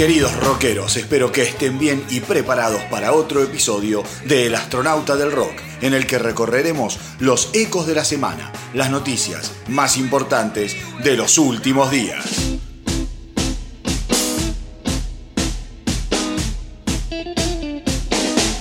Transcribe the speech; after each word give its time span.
queridos 0.00 0.34
rockeros, 0.36 0.96
espero 0.96 1.30
que 1.30 1.42
estén 1.42 1.78
bien 1.78 2.02
y 2.08 2.20
preparados 2.20 2.80
para 2.84 3.12
otro 3.12 3.42
episodio 3.42 4.02
de 4.24 4.46
El 4.46 4.54
astronauta 4.54 5.14
del 5.14 5.30
rock, 5.30 5.60
en 5.82 5.92
el 5.92 6.06
que 6.06 6.18
recorreremos 6.18 6.98
los 7.18 7.50
ecos 7.52 7.86
de 7.86 7.94
la 7.94 8.06
semana, 8.06 8.50
las 8.72 8.88
noticias 8.88 9.52
más 9.68 9.98
importantes 9.98 10.74
de 11.04 11.18
los 11.18 11.36
últimos 11.36 11.90
días. 11.90 12.24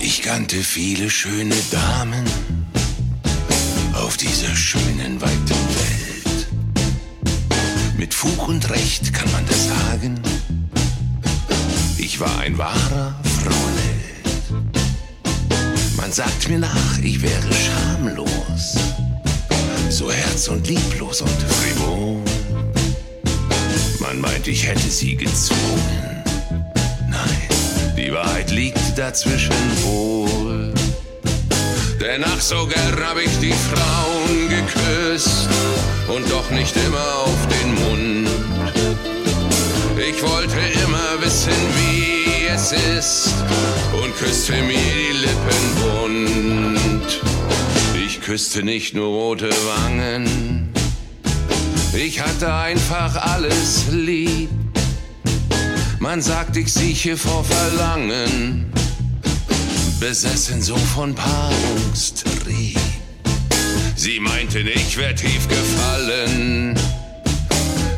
Ich 0.02 0.22
kannte 0.22 0.58
viele 0.62 1.10
schöne 1.10 1.56
Damen 1.72 2.26
auf 3.94 4.18
dieser 4.18 4.54
schönen 4.58 5.22
weiten 5.22 5.60
Welt. 5.78 6.48
Mit 7.98 8.14
Fug 8.14 8.50
und 8.50 8.70
Recht 8.70 9.14
kann 9.14 9.32
man 9.32 9.46
das 9.46 9.70
sagen 9.70 10.29
ich 12.20 12.26
war 12.26 12.40
ein 12.40 12.58
wahrer 12.58 13.16
Frohnet. 13.24 14.66
Man 15.96 16.12
sagt 16.12 16.50
mir 16.50 16.60
nach, 16.60 17.00
ich 17.02 17.22
wäre 17.22 17.48
schamlos, 17.54 18.76
so 19.90 20.12
herz- 20.12 20.50
und 20.50 20.68
lieblos 20.68 21.22
und 21.22 21.42
frivol. 21.42 22.18
Man 24.00 24.20
meint, 24.20 24.48
ich 24.48 24.68
hätte 24.68 24.90
sie 24.90 25.16
gezwungen. 25.16 26.24
Nein, 27.10 27.48
die 27.96 28.12
Wahrheit 28.12 28.52
liegt 28.52 28.98
dazwischen 28.98 29.56
wohl. 29.84 30.74
Denn 32.02 32.24
ach, 32.26 32.42
so 32.42 32.68
gern 32.68 33.00
hab 33.02 33.18
ich 33.18 33.40
die 33.40 33.54
Frauen 33.72 34.50
geküsst 34.50 35.48
und 36.08 36.30
doch 36.30 36.50
nicht 36.52 36.76
immer 36.76 37.16
auf 37.24 37.48
den 37.48 37.74
Mund. 37.76 38.30
Ich 40.00 40.24
wollte 40.24 40.58
immer 40.86 41.22
wissen, 41.22 41.54
wie 41.76 42.09
es 42.60 42.72
ist 42.74 43.34
und 43.94 44.14
küsste 44.18 44.54
mir 44.64 44.78
die 44.78 45.18
Lippen 45.18 45.66
bunt. 45.82 47.22
Ich 48.06 48.20
küsste 48.22 48.64
nicht 48.64 48.94
nur 48.94 49.08
rote 49.08 49.50
Wangen, 49.50 50.70
ich 51.94 52.20
hatte 52.20 52.54
einfach 52.54 53.16
alles 53.16 53.86
lieb. 53.92 54.50
Man 56.00 56.22
sagt, 56.22 56.58
ich 56.58 56.72
sieche 56.72 57.16
vor 57.16 57.46
Verlangen, 57.46 58.72
besessen 60.00 60.62
so 60.62 60.76
von 60.76 61.16
Paarungstrieb. 61.16 62.78
Sie 63.96 64.20
meinten, 64.20 64.68
ich 64.68 64.98
wär 64.98 65.16
tief 65.16 65.48
gefallen 65.48 66.76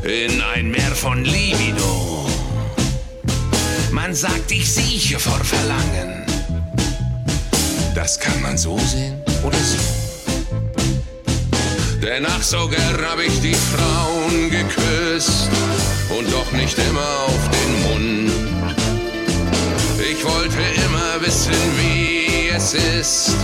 in 0.04 0.42
ein 0.42 0.70
Meer 0.70 0.96
von 0.96 1.24
Libido. 1.24 2.21
Man 3.92 4.16
sagt, 4.16 4.52
ich 4.52 4.72
sieche 4.72 5.20
vor 5.20 5.40
Verlangen. 5.44 6.26
Das 7.94 8.18
kann 8.20 8.42
man 8.42 8.58
so 8.58 8.78
sehen 8.80 9.22
oder 9.44 9.58
so. 9.58 9.78
Denn 12.02 12.26
ach, 12.26 12.42
so 12.42 12.68
gern 12.70 12.98
hab 13.06 13.20
ich 13.20 13.42
die 13.42 13.54
Frauen 13.54 14.50
geküsst 14.50 15.50
und 16.10 16.32
doch 16.32 16.52
nicht 16.54 16.78
immer 16.78 17.10
auf 17.28 17.50
den 17.50 17.82
Mund. 17.84 18.32
Ich 20.00 20.24
wollte 20.24 20.58
immer 20.86 21.26
wissen, 21.26 21.54
wie 21.78 22.50
es 22.56 22.74
ist 22.74 23.36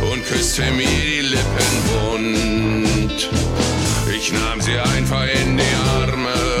und 0.00 0.24
küsste 0.24 0.62
mir 0.70 0.86
die 0.86 1.20
Lippen 1.20 1.74
bunt. 1.92 3.30
Ich 4.16 4.32
nahm 4.32 4.60
sie 4.60 4.78
einfach 4.78 5.26
in 5.44 5.56
die 5.56 5.74
Arme 6.00 6.57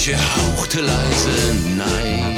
manche 0.00 0.16
hauchte 0.16 0.80
leise 0.80 1.54
Nein. 1.76 2.36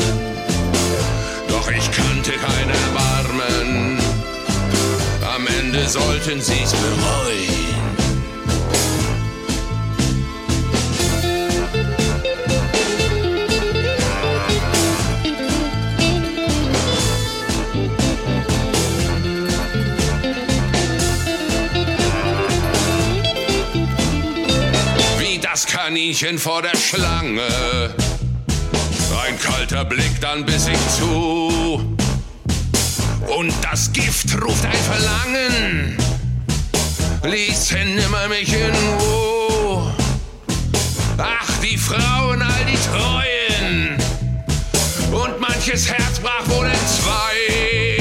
Doch 1.49 1.71
ich 1.71 1.91
kannte 1.93 2.33
kein 2.33 2.71
Erbarmen, 2.71 3.99
am 5.35 5.47
Ende 5.47 5.89
sollten 5.89 6.41
sie's 6.41 6.73
bereuen. 6.73 7.62
Kaninchen 25.85 26.39
vor 26.39 26.63
der 26.63 26.77
Schlange. 26.77 27.43
Ein 29.27 29.39
kalter 29.41 29.85
Blick, 29.85 30.21
dann 30.21 30.45
biss 30.45 30.69
ich 30.69 30.79
zu. 30.97 31.97
Und 33.27 33.53
das 33.63 33.93
Gift 33.93 34.41
ruft 34.41 34.65
ein 34.65 34.73
Verlangen. 34.73 35.97
Ließen 37.25 37.97
nimmer 37.97 38.29
mich 38.29 38.53
in 38.53 38.71
Ruhe. 39.01 39.93
Ach, 41.19 41.59
die 41.61 41.77
Frauen, 41.77 42.43
all 42.43 42.65
die 42.65 42.79
Treuen. 42.89 43.97
Und 45.13 45.41
manches 45.41 45.89
Herz 45.91 46.21
brach 46.21 46.49
wohl 46.49 46.67
in 46.67 46.87
zwei. 46.87 47.92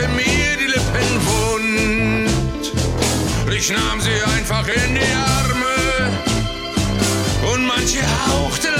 Küsste 0.00 0.08
mir 0.08 0.56
die 0.58 0.66
Lippen 0.66 1.26
wund. 1.26 2.72
Ich 3.52 3.70
nahm 3.70 4.00
sie 4.00 4.22
einfach 4.36 4.66
in 4.68 4.94
die 4.94 5.00
Arme 5.00 6.12
und 7.52 7.66
manche 7.66 8.00
hauchte 8.28 8.79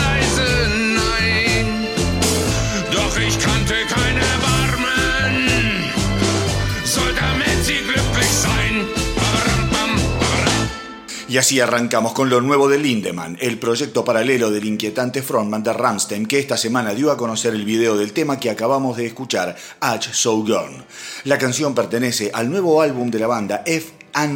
Y 11.30 11.38
así 11.38 11.60
arrancamos 11.60 12.12
con 12.12 12.28
lo 12.28 12.40
nuevo 12.40 12.68
de 12.68 12.76
Lindemann, 12.76 13.38
el 13.40 13.56
proyecto 13.56 14.04
paralelo 14.04 14.50
del 14.50 14.64
inquietante 14.64 15.22
frontman 15.22 15.62
de 15.62 15.72
Ramstein, 15.72 16.26
que 16.26 16.40
esta 16.40 16.56
semana 16.56 16.92
dio 16.92 17.12
a 17.12 17.16
conocer 17.16 17.54
el 17.54 17.64
video 17.64 17.96
del 17.96 18.12
tema 18.12 18.40
que 18.40 18.50
acabamos 18.50 18.96
de 18.96 19.06
escuchar, 19.06 19.54
H 19.78 20.12
So 20.12 20.38
Gone. 20.38 20.82
La 21.22 21.38
canción 21.38 21.72
pertenece 21.72 22.32
al 22.34 22.50
nuevo 22.50 22.82
álbum 22.82 23.12
de 23.12 23.20
la 23.20 23.28
banda 23.28 23.62
F 23.64 23.92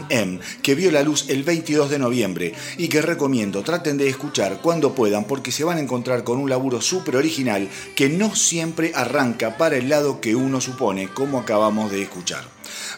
M, 0.09 0.39
que 0.63 0.77
vio 0.77 0.93
la 0.93 1.03
luz 1.03 1.25
el 1.31 1.43
22 1.43 1.91
de 1.91 1.99
noviembre 1.99 2.55
y 2.79 2.87
que 2.87 3.03
recomiendo 3.03 3.65
traten 3.65 3.97
de 3.97 4.09
escuchar 4.09 4.61
cuando 4.63 4.95
puedan 4.95 5.25
porque 5.25 5.51
se 5.51 5.65
van 5.65 5.79
a 5.79 5.81
encontrar 5.81 6.23
con 6.23 6.39
un 6.39 6.49
laburo 6.49 6.81
súper 6.81 7.17
original 7.17 7.69
que 7.97 8.09
no 8.09 8.37
siempre 8.37 8.93
arranca 8.95 9.57
para 9.57 9.77
el 9.77 9.89
lado 9.89 10.21
que 10.21 10.37
uno 10.37 10.61
supone, 10.61 11.09
como 11.09 11.41
acabamos 11.41 11.91
de 11.91 12.03
escuchar. 12.03 12.45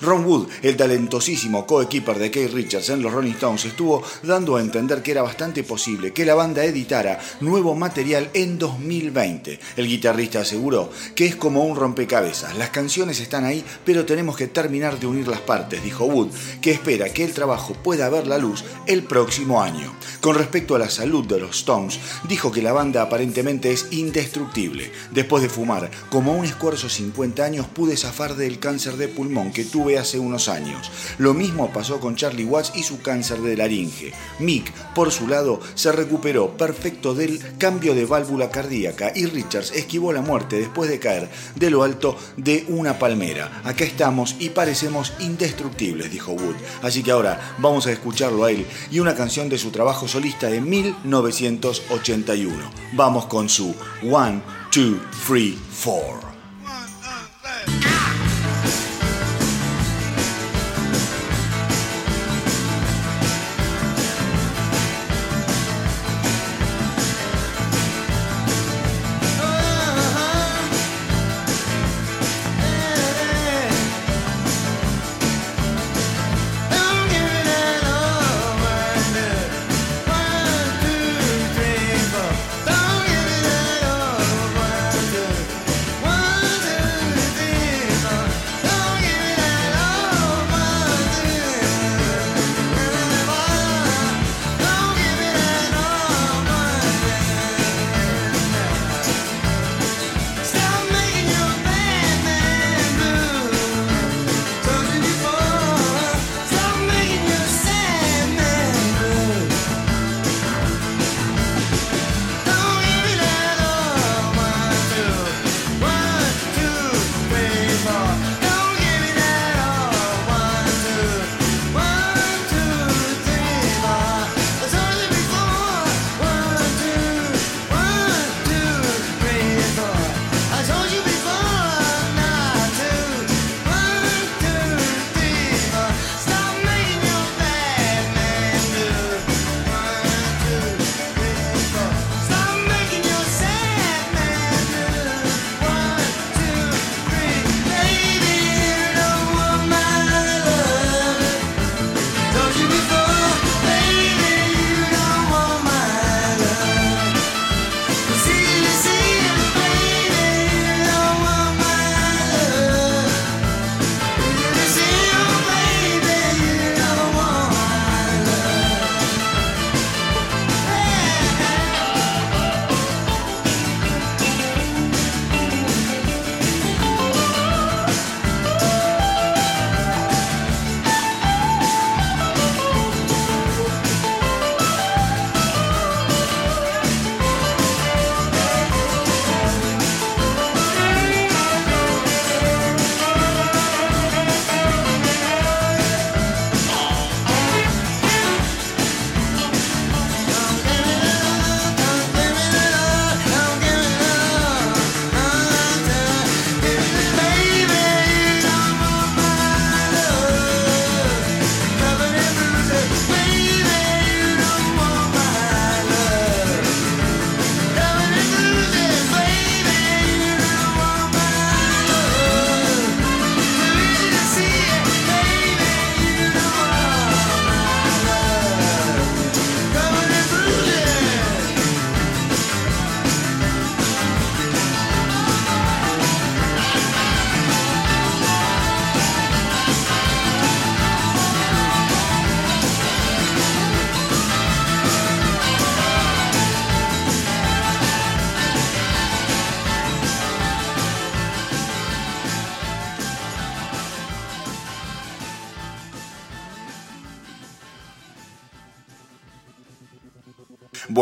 Ron 0.01 0.25
Wood, 0.25 0.49
el 0.63 0.77
talentosísimo 0.77 1.67
coequiper 1.67 2.19
de 2.19 2.31
Keith 2.31 2.53
Richards 2.53 2.91
en 2.91 3.03
los 3.03 3.13
Rolling 3.13 3.33
Stones, 3.33 3.65
estuvo 3.65 4.03
dando 4.23 4.57
a 4.57 4.61
entender 4.61 5.03
que 5.03 5.13
era 5.13 5.23
bastante 5.23 5.65
posible 5.65 6.13
que 6.13 6.27
la 6.27 6.35
banda 6.35 6.65
editara 6.65 7.19
nuevo 7.41 7.75
material 7.75 8.31
en 8.35 8.59
2020. 8.59 9.59
El 9.77 9.87
guitarrista 9.87 10.41
aseguró 10.41 10.91
que 11.15 11.27
es 11.27 11.37
como 11.37 11.65
un 11.65 11.77
rompecabezas, 11.77 12.57
las 12.57 12.71
canciones 12.71 13.21
están 13.21 13.45
ahí, 13.45 13.65
pero 13.85 14.05
tenemos 14.05 14.37
que 14.37 14.49
terminar 14.49 14.99
de 14.99 15.07
unir 15.07 15.29
las 15.29 15.41
partes, 15.41 15.83
dijo 15.83 16.05
Wood, 16.05 16.29
que 16.61 16.73
espera 16.73 17.09
que 17.13 17.25
el 17.25 17.33
trabajo 17.33 17.75
pueda 17.75 18.09
ver 18.09 18.27
la 18.27 18.39
luz 18.39 18.65
el 18.87 19.05
próximo 19.05 19.63
año. 19.63 19.95
Con 20.21 20.37
respecto 20.37 20.75
a 20.75 20.79
la 20.79 20.91
salud 20.91 21.25
de 21.27 21.41
los 21.41 21.57
Stones, 21.57 21.99
dijo 22.29 22.51
que 22.53 22.63
la 22.63 22.73
banda 22.73 23.03
aparentemente 23.03 23.73
es 23.73 23.87
indestructible. 23.93 24.91
Después 25.13 25.43
de 25.43 25.49
fumar 25.49 25.91
como 26.11 26.35
un 26.35 26.45
esfuerzo 26.45 26.89
50 26.89 27.45
años, 27.45 27.67
pude 27.67 27.97
zafar 27.97 28.37
del 28.37 28.59
cáncer 28.59 28.97
de 28.97 29.09
pulmón 29.09 29.53
que 29.53 29.65
tuve 29.65 29.86
hace 29.95 30.19
unos 30.19 30.49
años. 30.49 30.91
Lo 31.19 31.35
mismo 31.35 31.73
pasó 31.73 32.01
con 32.01 32.17
Charlie 32.17 32.45
Watts 32.45 32.73
y 32.75 32.83
su 32.83 33.01
cáncer 33.01 33.41
de 33.41 33.57
laringe. 33.57 34.13
Mick, 34.41 34.73
por 34.95 35.13
su 35.13 35.29
lado, 35.29 35.61
se 35.75 35.93
recuperó 35.93 36.57
perfecto 36.57 37.15
del 37.15 37.41
cambio 37.59 37.95
de 37.95 38.05
válvula 38.05 38.51
cardíaca 38.51 39.13
y 39.15 39.27
Richards 39.27 39.71
esquivó 39.73 40.13
la 40.13 40.23
muerte 40.23 40.59
después 40.59 40.91
de 40.91 40.99
caer 40.99 41.31
de 41.55 41.71
lo 41.71 41.85
alto 41.85 42.19
de 42.37 42.65
una 42.69 42.99
palmera. 42.99 43.63
Acá 43.65 43.85
estamos 43.85 44.37
y 44.39 44.51
parecemos 44.51 45.15
indestructibles, 45.21 46.11
dijo 46.11 46.33
Wood. 46.33 46.57
Así 46.83 47.03
que 47.03 47.13
ahora 47.13 47.55
vamos 47.59 47.87
a 47.87 47.93
escucharlo 47.93 48.45
a 48.45 48.51
él 48.51 48.67
y 48.91 49.01
una 49.01 49.15
canción 49.15 49.49
de 49.49 49.59
su 49.59 49.71
trabajo 49.71 50.09
solista 50.09 50.49
de 50.49 50.61
1981. 50.61 52.71
Vamos 52.93 53.27
con 53.27 53.49
su 53.49 53.75
One, 54.03 54.43
Two, 54.71 55.01
Three, 55.27 55.59
Four. 55.71 56.36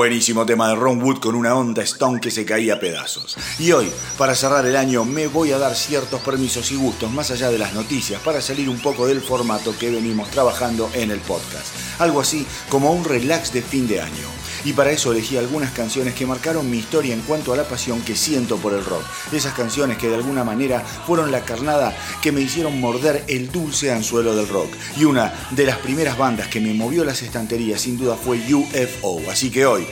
Buenísimo 0.05 0.45
tema 0.45 0.69
de 0.69 0.75
Ron 0.75 1.03
Wood 1.03 1.19
con 1.19 1.35
una 1.35 1.55
onda 1.55 1.83
Stone 1.83 2.21
que 2.21 2.31
se 2.31 2.45
caía 2.45 2.75
a 2.75 2.79
pedazos. 2.79 3.39
Y 3.59 3.73
hoy, 3.73 3.91
para 4.19 4.35
cerrar 4.35 4.67
el 4.67 4.77
año, 4.77 5.07
me 5.07 5.29
voy 5.29 5.53
a 5.53 5.59
dar 5.59 5.75
ciertos 5.75 6.21
permisos 6.21 6.71
y 6.73 6.77
gustos 6.77 7.11
más 7.11 7.31
allá 7.31 7.49
de 7.49 7.57
las 7.57 7.73
noticias 7.73 8.21
para 8.21 8.43
salir 8.43 8.69
un 8.69 8.79
poco 8.81 9.07
del 9.07 9.23
formato 9.23 9.75
que 9.79 9.91
venimos 9.91 10.31
trabajando 10.31 10.91
en 10.93 11.11
el 11.11 11.21
podcast. 11.21 11.75
Algo 11.99 12.21
así 12.21 12.47
como 12.69 12.93
un 12.93 13.03
relax 13.03 13.51
de 13.55 13.63
fin 13.63 13.89
de 13.89 14.03
año. 14.03 14.34
Y 14.65 14.73
para 14.73 14.91
eso 14.91 15.13
elegí 15.13 15.37
algunas 15.37 15.71
canciones 15.73 16.15
que 16.15 16.27
marcaron 16.27 16.71
mi 16.71 16.79
historia 16.79 17.15
en 17.15 17.21
cuanto 17.23 17.53
a 17.53 17.57
la 17.57 17.69
pasión 17.69 18.01
que 18.03 18.17
siento 18.17 18.57
por 18.57 18.73
el 18.73 18.85
rock. 18.85 19.05
Esas 19.33 19.55
canciones 19.55 19.99
que 19.99 20.09
de 20.09 20.15
alguna 20.15 20.45
manera 20.45 20.81
fueron 20.81 21.31
la 21.31 21.45
carnada 21.45 21.95
que 22.23 22.33
me 22.33 22.41
hicieron 22.41 22.81
morder 22.81 23.25
el 23.29 23.53
dulce 23.53 23.93
anzuelo 23.93 24.35
del 24.35 24.49
rock. 24.49 24.73
Y 24.97 25.05
una 25.05 25.33
de 25.51 25.67
las 25.67 25.77
primeras 25.79 26.17
bandas 26.17 26.49
que 26.49 26.61
me 26.61 26.75
movió 26.75 27.05
las 27.05 27.23
estanterías 27.23 27.83
sin 27.83 27.99
duda 27.99 28.17
fue 28.17 28.41
UFO. 28.53 29.21
Así 29.31 29.51
que 29.51 29.67
hoy, 29.67 29.87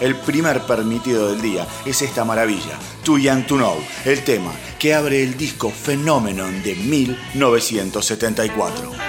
el 0.00 0.16
primer 0.16 0.60
permitido 0.62 1.30
del 1.30 1.40
día 1.40 1.64
es 1.84 2.02
esta 2.02 2.24
maravilla, 2.24 2.76
Too 3.04 3.18
Young 3.18 3.46
to 3.46 3.54
Know, 3.56 3.76
el 4.04 4.24
tema 4.24 4.50
que 4.78 4.94
abre 4.94 5.22
el 5.22 5.36
disco 5.36 5.70
Phenomenon 5.70 6.62
de 6.62 6.74
1974. 6.76 9.07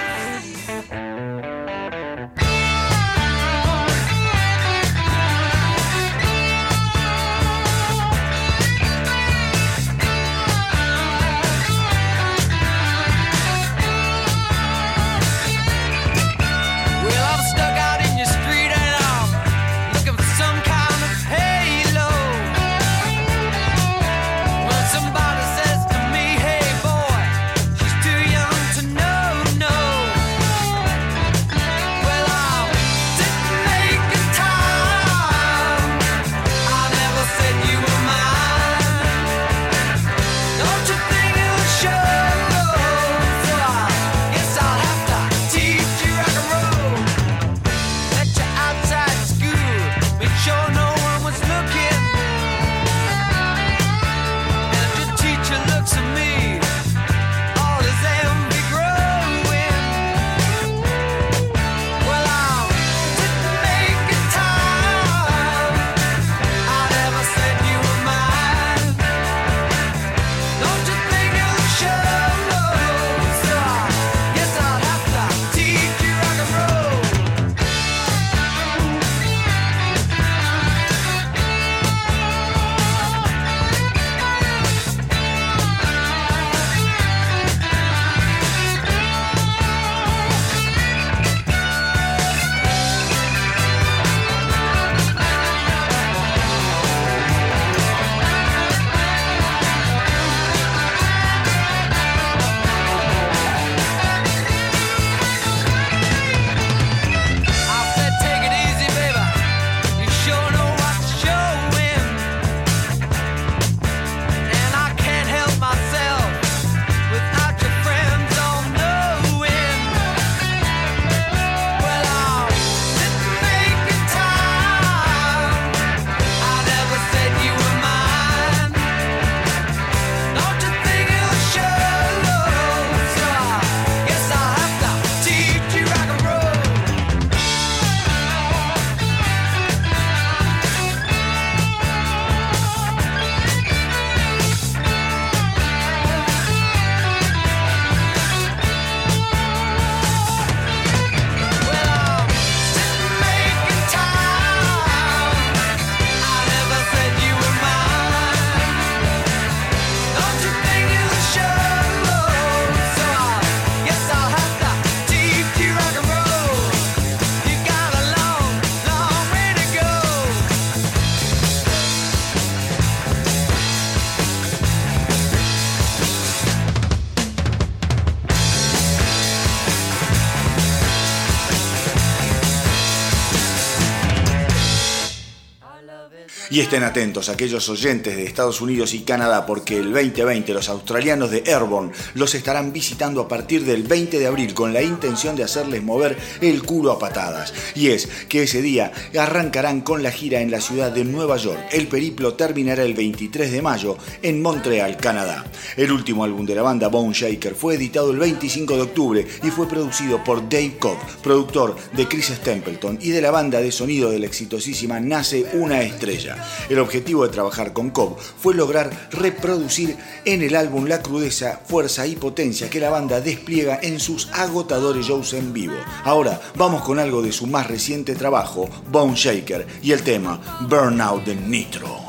Y 186.52 186.58
estén 186.58 186.82
atentos 186.82 187.28
aquellos 187.28 187.68
oyentes 187.68 188.16
de 188.16 188.24
Estados 188.24 188.60
Unidos 188.60 188.92
y 188.92 189.00
Canadá 189.00 189.46
porque 189.46 189.76
el 189.76 189.92
2020 189.92 190.52
los 190.52 190.68
australianos 190.68 191.30
de 191.30 191.44
Airborne 191.46 191.92
los 192.14 192.34
estarán 192.34 192.72
visitando 192.72 193.20
a 193.20 193.28
partir 193.28 193.64
del 193.64 193.84
20 193.84 194.18
de 194.18 194.26
abril 194.26 194.52
con 194.52 194.72
la 194.72 194.82
intención 194.82 195.36
de 195.36 195.44
hacerles 195.44 195.84
mover 195.84 196.18
el 196.40 196.64
culo 196.64 196.90
a 196.90 196.98
patadas. 196.98 197.54
Y 197.76 197.90
es 197.90 198.08
que 198.28 198.42
ese 198.42 198.62
día 198.62 198.90
arrancarán 199.16 199.82
con 199.82 200.02
la 200.02 200.10
gira 200.10 200.40
en 200.40 200.50
la 200.50 200.60
ciudad 200.60 200.90
de 200.90 201.04
Nueva 201.04 201.36
York. 201.36 201.60
El 201.70 201.86
periplo 201.86 202.34
terminará 202.34 202.82
el 202.82 202.94
23 202.94 203.52
de 203.52 203.62
mayo 203.62 203.96
en 204.20 204.42
Montreal, 204.42 204.96
Canadá. 204.96 205.44
El 205.76 205.92
último 205.92 206.24
álbum 206.24 206.46
de 206.46 206.56
la 206.56 206.62
banda 206.62 206.88
Bone 206.88 207.14
Shaker 207.14 207.54
fue 207.54 207.76
editado 207.76 208.10
el 208.10 208.18
25 208.18 208.74
de 208.74 208.82
octubre 208.82 209.26
y 209.44 209.50
fue 209.50 209.68
producido 209.68 210.24
por 210.24 210.48
Dave 210.48 210.78
Cobb, 210.80 210.98
productor 211.22 211.76
de 211.92 212.08
Chris 212.08 212.26
Stapleton 212.26 212.98
y 213.00 213.10
de 213.10 213.20
la 213.20 213.30
banda 213.30 213.60
de 213.60 213.70
sonido 213.70 214.10
de 214.10 214.18
la 214.18 214.26
exitosísima 214.26 214.98
Nace 214.98 215.46
una 215.52 215.82
estrella. 215.82 216.39
El 216.68 216.78
objetivo 216.78 217.24
de 217.24 217.32
trabajar 217.32 217.72
con 217.72 217.90
Cobb 217.90 218.18
fue 218.18 218.54
lograr 218.54 219.08
reproducir 219.10 219.96
en 220.24 220.42
el 220.42 220.56
álbum 220.56 220.86
la 220.86 221.02
crudeza, 221.02 221.60
fuerza 221.66 222.06
y 222.06 222.16
potencia 222.16 222.70
que 222.70 222.80
la 222.80 222.90
banda 222.90 223.20
despliega 223.20 223.78
en 223.82 224.00
sus 224.00 224.28
agotadores 224.32 225.06
shows 225.06 225.32
en 225.34 225.52
vivo. 225.52 225.76
Ahora 226.04 226.40
vamos 226.56 226.82
con 226.82 226.98
algo 226.98 227.22
de 227.22 227.32
su 227.32 227.46
más 227.46 227.66
reciente 227.66 228.14
trabajo, 228.14 228.68
Bone 228.90 229.14
Shaker, 229.14 229.66
y 229.82 229.92
el 229.92 230.02
tema 230.02 230.58
Burnout 230.68 231.24
de 231.24 231.36
Nitro. 231.36 231.99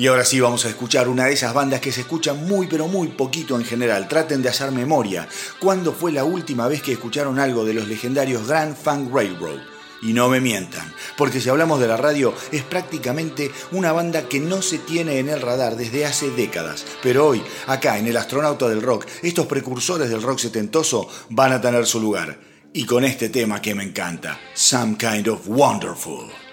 Y 0.00 0.06
ahora 0.06 0.24
sí 0.24 0.40
vamos 0.40 0.64
a 0.64 0.70
escuchar 0.70 1.10
una 1.10 1.26
de 1.26 1.34
esas 1.34 1.52
bandas 1.52 1.82
que 1.82 1.92
se 1.92 2.00
escuchan 2.00 2.48
muy 2.48 2.66
pero 2.68 2.88
muy 2.88 3.08
poquito 3.08 3.56
en 3.56 3.66
general. 3.66 4.08
Traten 4.08 4.40
de 4.40 4.48
hacer 4.48 4.72
memoria. 4.72 5.28
¿Cuándo 5.58 5.92
fue 5.92 6.10
la 6.10 6.24
última 6.24 6.66
vez 6.68 6.80
que 6.80 6.92
escucharon 6.92 7.38
algo 7.38 7.66
de 7.66 7.74
los 7.74 7.86
legendarios 7.86 8.48
Grand 8.48 8.74
Funk 8.74 9.14
Railroad? 9.14 9.60
Y 10.00 10.14
no 10.14 10.30
me 10.30 10.40
mientan, 10.40 10.90
porque 11.18 11.38
si 11.38 11.50
hablamos 11.50 11.80
de 11.80 11.88
la 11.88 11.98
radio 11.98 12.32
es 12.50 12.62
prácticamente 12.62 13.50
una 13.72 13.92
banda 13.92 14.26
que 14.26 14.40
no 14.40 14.62
se 14.62 14.78
tiene 14.78 15.18
en 15.18 15.28
el 15.28 15.42
radar 15.42 15.76
desde 15.76 16.06
hace 16.06 16.30
décadas. 16.30 16.86
Pero 17.02 17.26
hoy, 17.26 17.42
acá 17.66 17.98
en 17.98 18.06
el 18.06 18.16
astronauta 18.16 18.70
del 18.70 18.80
rock, 18.80 19.04
estos 19.22 19.44
precursores 19.44 20.08
del 20.08 20.22
rock 20.22 20.38
setentoso 20.38 21.10
van 21.28 21.52
a 21.52 21.60
tener 21.60 21.84
su 21.84 22.00
lugar. 22.00 22.40
Y 22.72 22.86
con 22.86 23.04
este 23.04 23.28
tema 23.28 23.60
que 23.60 23.74
me 23.74 23.84
encanta, 23.84 24.40
Some 24.54 24.96
Kind 24.96 25.28
of 25.28 25.46
Wonderful. 25.46 26.49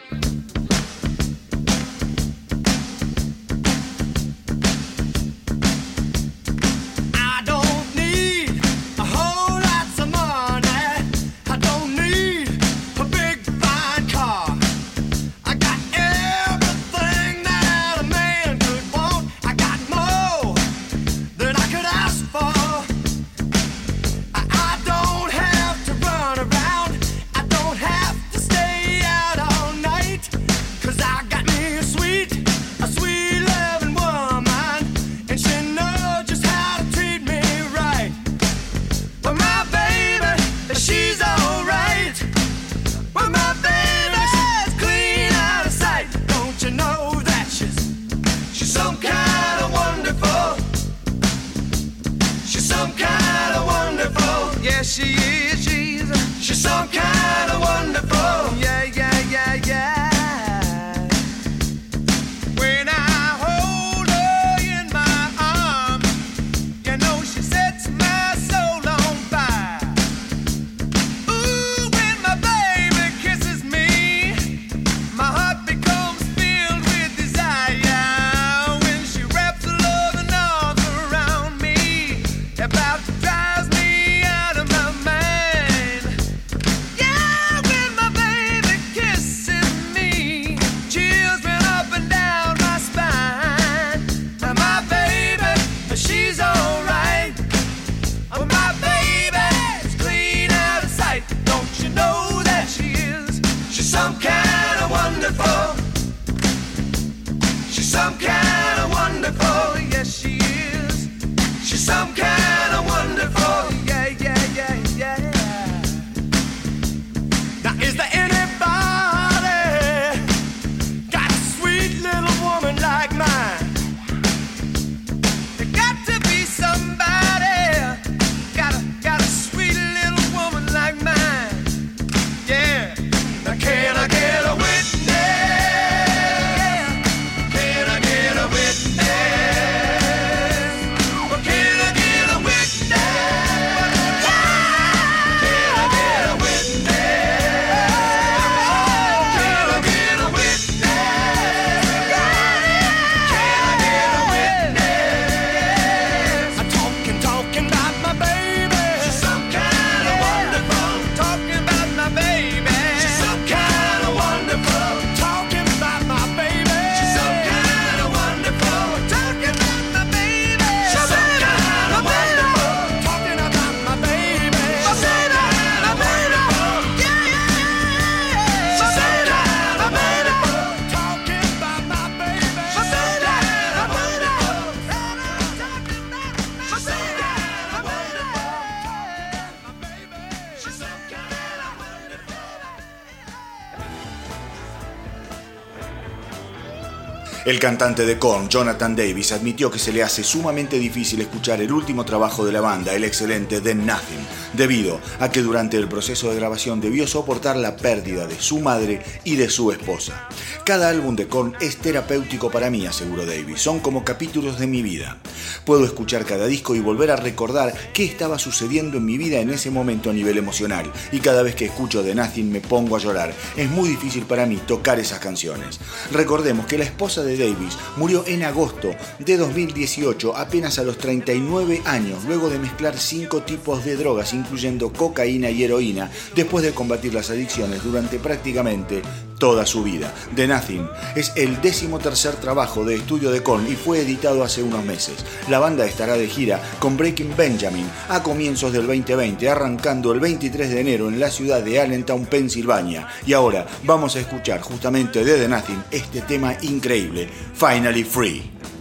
El 197.48 197.60
cantante 197.60 198.06
de 198.06 198.20
Korn, 198.20 198.50
Jonathan 198.50 198.94
Davis, 198.94 199.32
admitió 199.32 199.72
que 199.72 199.80
se 199.80 199.94
le 199.94 200.04
hace 200.04 200.22
sumamente 200.22 200.78
difícil 200.78 201.22
escuchar 201.22 201.62
el 201.62 201.72
último 201.72 202.04
trabajo 202.04 202.46
de 202.46 202.52
la 202.52 202.60
banda, 202.60 202.94
el 202.94 203.06
excelente 203.06 203.62
The 203.62 203.74
Nothing, 203.74 204.20
debido 204.52 205.00
a 205.22 205.32
que 205.32 205.42
durante 205.42 205.78
el 205.78 205.88
proceso 205.88 206.30
de 206.30 206.36
grabación 206.36 206.82
debió 206.82 207.08
soportar 207.08 207.56
la 207.56 207.78
pérdida 207.78 208.28
de 208.28 208.38
su 208.38 208.60
madre 208.60 209.02
y 209.24 209.38
de 209.38 209.50
su 209.50 209.72
esposa. 209.72 210.28
Cada 210.66 210.90
álbum 210.90 211.16
de 211.16 211.30
Korn 211.30 211.56
es 211.62 211.78
terapéutico 211.78 212.52
para 212.52 212.70
mí, 212.70 212.86
aseguró 212.86 213.26
Davis, 213.26 213.62
son 213.62 213.80
como 213.80 214.04
capítulos 214.04 214.60
de 214.60 214.68
mi 214.68 214.82
vida. 214.82 215.18
Puedo 215.68 215.84
escuchar 215.84 216.24
cada 216.24 216.48
disco 216.48 216.76
y 216.76 216.80
volver 216.80 217.12
a 217.12 217.18
recordar 217.18 217.74
qué 217.92 218.06
estaba 218.06 218.40
sucediendo 218.40 219.00
en 219.00 219.06
mi 219.06 219.18
vida 219.18 219.42
en 219.42 219.50
ese 219.50 219.70
momento 219.70 220.10
a 220.10 220.14
nivel 220.14 220.38
emocional, 220.38 220.90
y 221.12 221.20
cada 221.20 221.44
vez 221.44 221.56
que 221.56 221.66
escucho 221.66 222.02
The 222.02 222.16
Nothing 222.16 222.50
me 222.50 222.62
pongo 222.62 222.96
a 222.96 223.00
llorar. 223.00 223.34
Es 223.58 223.70
muy 223.70 223.90
difícil 223.90 224.24
para 224.24 224.46
mí 224.46 224.62
tocar 224.66 224.98
esas 224.98 225.20
canciones. 225.20 225.82
Recordemos 226.14 226.68
que 226.68 226.78
la 226.78 226.86
esposa 226.86 227.22
de 227.22 227.38
Davis 227.38 227.78
murió 227.98 228.24
en 228.28 228.44
agosto 228.44 228.96
de 229.20 229.36
2018, 229.36 230.38
apenas 230.38 230.80
a 230.80 230.84
los 230.84 230.98
39 231.00 231.82
años, 231.84 232.24
luego 232.24 232.50
de 232.50 232.60
mezclar 232.60 232.98
cinco 232.98 233.44
tipos 233.44 233.84
de 233.84 233.98
drogas, 233.98 234.34
incluyendo 234.34 234.94
cocaína 234.94 235.50
y 235.50 235.66
heroína, 235.66 236.10
después 236.34 236.64
de 236.64 236.72
combatir 236.72 237.14
las 237.14 237.30
adicciones 237.30 237.84
durante 237.84 238.20
prácticamente 238.20 239.02
toda 239.38 239.66
su 239.66 239.84
vida. 239.84 240.14
The 240.36 240.48
Nothing 240.48 240.88
es 241.16 241.32
el 241.36 241.62
décimo 241.62 242.00
tercer 242.00 242.36
trabajo 242.36 242.84
de 242.84 242.96
estudio 242.96 243.32
de 243.32 243.44
Korn 243.44 243.68
y 243.68 243.76
fue 243.76 244.02
editado 244.02 244.44
hace 244.44 244.64
unos 244.64 244.84
meses. 244.84 245.16
La 245.50 245.60
banda 245.60 245.86
estará 245.86 246.14
de 246.14 246.28
gira 246.28 246.62
con 246.80 246.98
Breaking 246.98 247.36
Benjamin 247.36 247.90
a 248.10 248.24
comienzos 248.24 248.74
del 248.74 248.88
2020, 248.88 249.50
arrancando 249.50 250.12
el 250.12 250.20
23 250.20 250.70
de 250.70 250.82
enero 250.82 251.08
en 251.08 251.20
la 251.20 251.30
ciudad 251.30 251.62
de 251.62 251.80
Allentown, 251.80 252.26
Pensilvania. 252.26 253.08
Y 253.26 253.34
ahora 253.34 253.66
vamos 253.84 254.16
a 254.16 254.20
escuchar 254.20 254.62
justamente 254.62 255.24
de 255.24 255.38
The 255.38 255.48
Nothing 255.48 255.84
este 255.92 256.22
tema 256.22 256.56
increíble, 256.62 257.30
Finally 257.54 258.04
Free. 258.04 258.77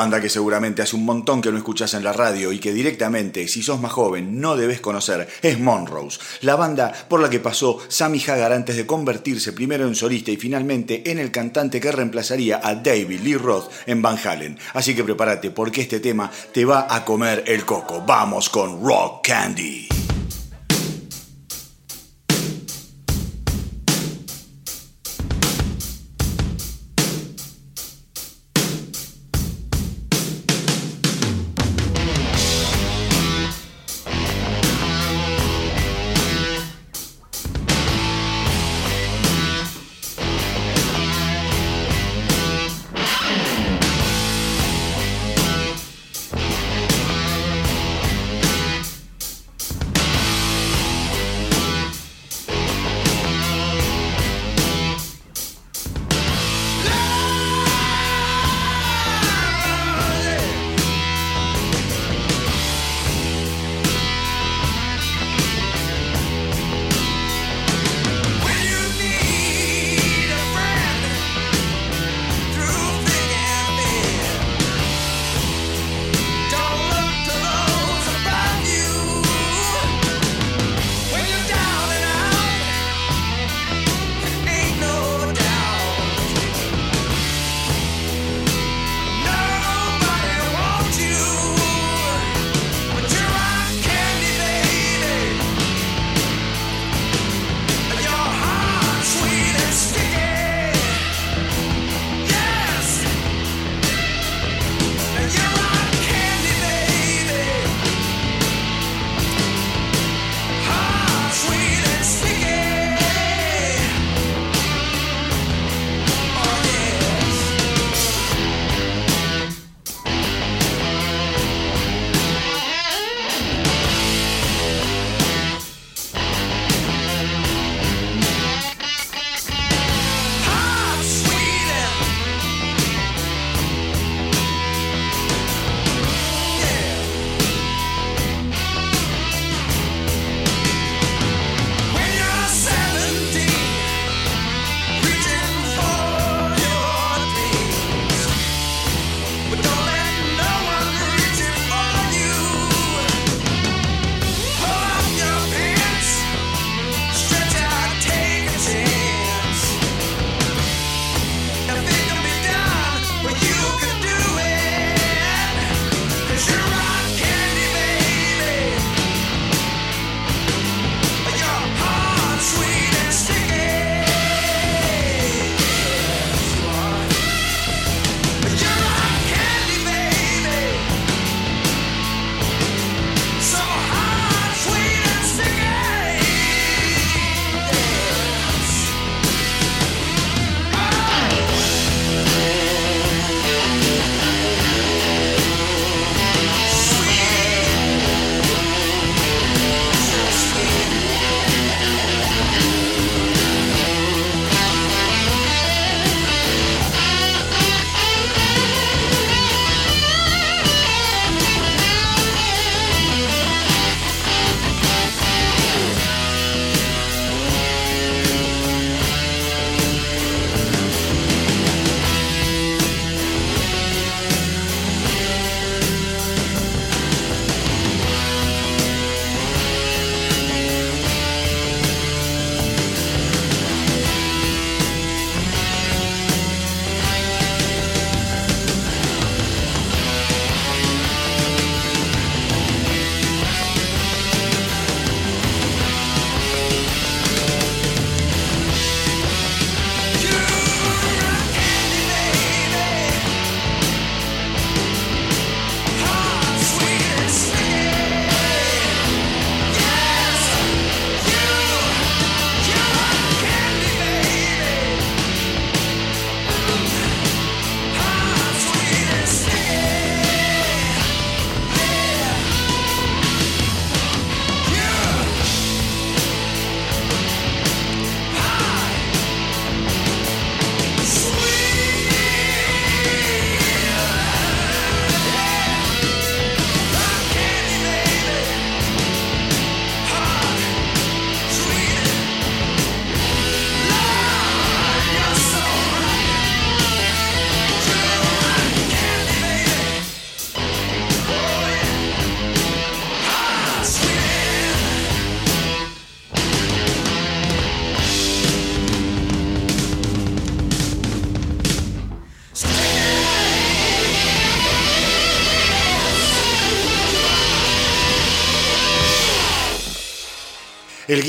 Banda 0.00 0.18
que 0.22 0.30
seguramente 0.30 0.80
hace 0.80 0.96
un 0.96 1.04
montón 1.04 1.42
que 1.42 1.52
no 1.52 1.58
escuchas 1.58 1.92
en 1.92 2.02
la 2.02 2.14
radio 2.14 2.52
y 2.52 2.58
que 2.58 2.72
directamente, 2.72 3.46
si 3.48 3.62
sos 3.62 3.82
más 3.82 3.92
joven, 3.92 4.40
no 4.40 4.56
debes 4.56 4.80
conocer, 4.80 5.28
es 5.42 5.60
Monrose, 5.60 6.18
la 6.40 6.56
banda 6.56 6.90
por 7.06 7.20
la 7.20 7.28
que 7.28 7.38
pasó 7.38 7.78
Sammy 7.86 8.18
Hagar 8.26 8.54
antes 8.54 8.76
de 8.76 8.86
convertirse 8.86 9.52
primero 9.52 9.86
en 9.86 9.94
solista 9.94 10.30
y 10.30 10.38
finalmente 10.38 11.10
en 11.10 11.18
el 11.18 11.30
cantante 11.30 11.82
que 11.82 11.92
reemplazaría 11.92 12.62
a 12.64 12.76
David 12.76 13.20
Lee 13.20 13.36
Roth 13.36 13.70
en 13.84 14.00
Van 14.00 14.16
Halen. 14.16 14.58
Así 14.72 14.94
que 14.94 15.04
prepárate 15.04 15.50
porque 15.50 15.82
este 15.82 16.00
tema 16.00 16.30
te 16.50 16.64
va 16.64 16.86
a 16.88 17.04
comer 17.04 17.44
el 17.46 17.66
coco. 17.66 18.02
Vamos 18.06 18.48
con 18.48 18.82
Rock 18.82 19.26
Candy. 19.26 19.99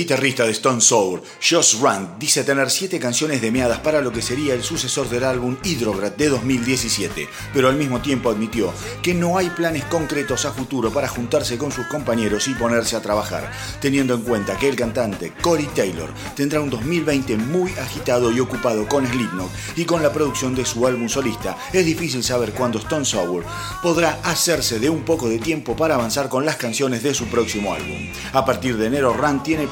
Guitarrista 0.01 0.45
de 0.45 0.51
Stone 0.51 0.81
Sour, 0.81 1.21
Josh 1.47 1.79
Rand, 1.79 2.17
dice 2.17 2.43
tener 2.43 2.71
siete 2.71 2.99
canciones 2.99 3.39
demeadas 3.39 3.81
para 3.81 4.01
lo 4.01 4.11
que 4.11 4.23
sería 4.23 4.55
el 4.55 4.63
sucesor 4.63 5.07
del 5.09 5.23
álbum 5.23 5.57
Hydrograd 5.63 6.13
de 6.13 6.29
2017, 6.29 7.29
pero 7.53 7.69
al 7.69 7.75
mismo 7.75 8.01
tiempo 8.01 8.31
admitió 8.31 8.73
que 9.03 9.13
no 9.13 9.37
hay 9.37 9.51
planes 9.51 9.85
concretos 9.85 10.45
a 10.45 10.53
futuro 10.53 10.91
para 10.91 11.07
juntarse 11.07 11.59
con 11.59 11.71
sus 11.71 11.85
compañeros 11.85 12.47
y 12.47 12.55
ponerse 12.55 12.95
a 12.95 13.01
trabajar, 13.03 13.51
teniendo 13.79 14.15
en 14.15 14.21
cuenta 14.21 14.57
que 14.57 14.69
el 14.69 14.75
cantante 14.75 15.33
Corey 15.39 15.69
Taylor 15.75 16.09
tendrá 16.35 16.61
un 16.61 16.71
2020 16.71 17.37
muy 17.37 17.69
agitado 17.73 18.31
y 18.31 18.39
ocupado 18.39 18.87
con 18.87 19.05
Slipknot 19.05 19.51
y 19.75 19.85
con 19.85 20.01
la 20.01 20.11
producción 20.11 20.55
de 20.55 20.65
su 20.65 20.87
álbum 20.87 21.09
solista. 21.09 21.55
Es 21.71 21.85
difícil 21.85 22.23
saber 22.23 22.53
cuándo 22.53 22.79
Stone 22.79 23.05
Sour 23.05 23.45
podrá 23.83 24.19
hacerse 24.23 24.79
de 24.79 24.89
un 24.89 25.03
poco 25.03 25.29
de 25.29 25.37
tiempo 25.37 25.75
para 25.75 25.93
avanzar 25.93 26.27
con 26.27 26.43
las 26.43 26.55
canciones 26.55 27.03
de 27.03 27.13
su 27.13 27.27
próximo 27.27 27.75
álbum. 27.75 28.11
A 28.33 28.43
partir 28.43 28.77
de 28.77 28.87
enero, 28.87 29.13
Rand 29.13 29.43
tiene 29.43 29.67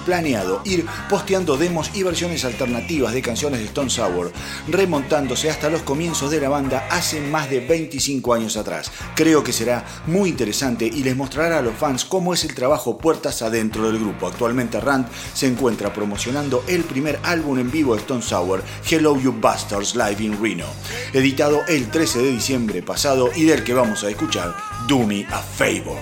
ir 0.65 0.85
posteando 1.09 1.57
demos 1.57 1.91
y 1.93 2.03
versiones 2.03 2.43
alternativas 2.43 3.13
de 3.13 3.21
canciones 3.21 3.59
de 3.59 3.65
Stone 3.67 3.89
Sour, 3.89 4.31
remontándose 4.67 5.49
hasta 5.49 5.69
los 5.69 5.81
comienzos 5.81 6.31
de 6.31 6.41
la 6.41 6.49
banda 6.49 6.87
hace 6.91 7.21
más 7.21 7.49
de 7.49 7.61
25 7.61 8.33
años 8.33 8.57
atrás. 8.57 8.91
Creo 9.15 9.43
que 9.43 9.53
será 9.53 9.85
muy 10.07 10.29
interesante 10.29 10.85
y 10.85 11.03
les 11.03 11.15
mostrará 11.15 11.59
a 11.59 11.61
los 11.61 11.75
fans 11.75 12.03
cómo 12.03 12.33
es 12.33 12.43
el 12.43 12.53
trabajo 12.53 12.97
puertas 12.97 13.41
adentro 13.41 13.87
del 13.87 13.99
grupo. 13.99 14.27
Actualmente 14.27 14.79
Rand 14.79 15.07
se 15.33 15.47
encuentra 15.47 15.93
promocionando 15.93 16.63
el 16.67 16.83
primer 16.83 17.19
álbum 17.23 17.59
en 17.59 17.71
vivo 17.71 17.95
de 17.95 18.01
Stone 18.01 18.21
Sour, 18.21 18.63
Hello 18.89 19.17
You 19.19 19.33
Bastards 19.39 19.95
Live 19.95 20.23
in 20.23 20.41
Reno, 20.41 20.65
editado 21.13 21.61
el 21.67 21.89
13 21.89 22.19
de 22.19 22.31
diciembre 22.31 22.83
pasado 22.83 23.29
y 23.35 23.45
del 23.45 23.63
que 23.63 23.73
vamos 23.73 24.03
a 24.03 24.09
escuchar 24.09 24.55
Do 24.87 24.99
Me 24.99 25.25
a 25.25 25.39
Favor. 25.39 25.97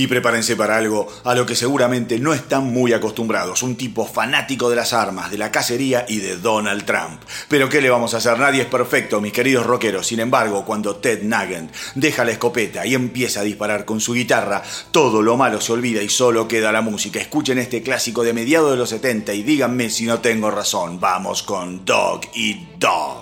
Y 0.00 0.06
prepárense 0.06 0.56
para 0.56 0.78
algo 0.78 1.06
a 1.24 1.34
lo 1.34 1.44
que 1.44 1.54
seguramente 1.54 2.18
no 2.18 2.32
están 2.32 2.64
muy 2.72 2.94
acostumbrados, 2.94 3.62
un 3.62 3.76
tipo 3.76 4.06
fanático 4.06 4.70
de 4.70 4.76
las 4.76 4.94
armas, 4.94 5.30
de 5.30 5.36
la 5.36 5.52
cacería 5.52 6.06
y 6.08 6.20
de 6.20 6.38
Donald 6.38 6.86
Trump. 6.86 7.20
Pero 7.48 7.68
¿qué 7.68 7.82
le 7.82 7.90
vamos 7.90 8.14
a 8.14 8.16
hacer? 8.16 8.38
Nadie 8.38 8.62
es 8.62 8.66
perfecto, 8.66 9.20
mis 9.20 9.34
queridos 9.34 9.66
rockeros. 9.66 10.06
Sin 10.06 10.20
embargo, 10.20 10.64
cuando 10.64 10.96
Ted 10.96 11.22
Nugent 11.22 11.70
deja 11.96 12.24
la 12.24 12.30
escopeta 12.30 12.86
y 12.86 12.94
empieza 12.94 13.40
a 13.40 13.42
disparar 13.42 13.84
con 13.84 14.00
su 14.00 14.14
guitarra, 14.14 14.62
todo 14.90 15.20
lo 15.20 15.36
malo 15.36 15.60
se 15.60 15.74
olvida 15.74 16.02
y 16.02 16.08
solo 16.08 16.48
queda 16.48 16.72
la 16.72 16.80
música. 16.80 17.20
Escuchen 17.20 17.58
este 17.58 17.82
clásico 17.82 18.24
de 18.24 18.32
mediados 18.32 18.70
de 18.70 18.78
los 18.78 18.88
70 18.88 19.34
y 19.34 19.42
díganme 19.42 19.90
si 19.90 20.06
no 20.06 20.20
tengo 20.20 20.50
razón. 20.50 20.98
Vamos 20.98 21.42
con 21.42 21.84
Dog 21.84 22.22
y 22.32 22.68
Dog. 22.78 23.20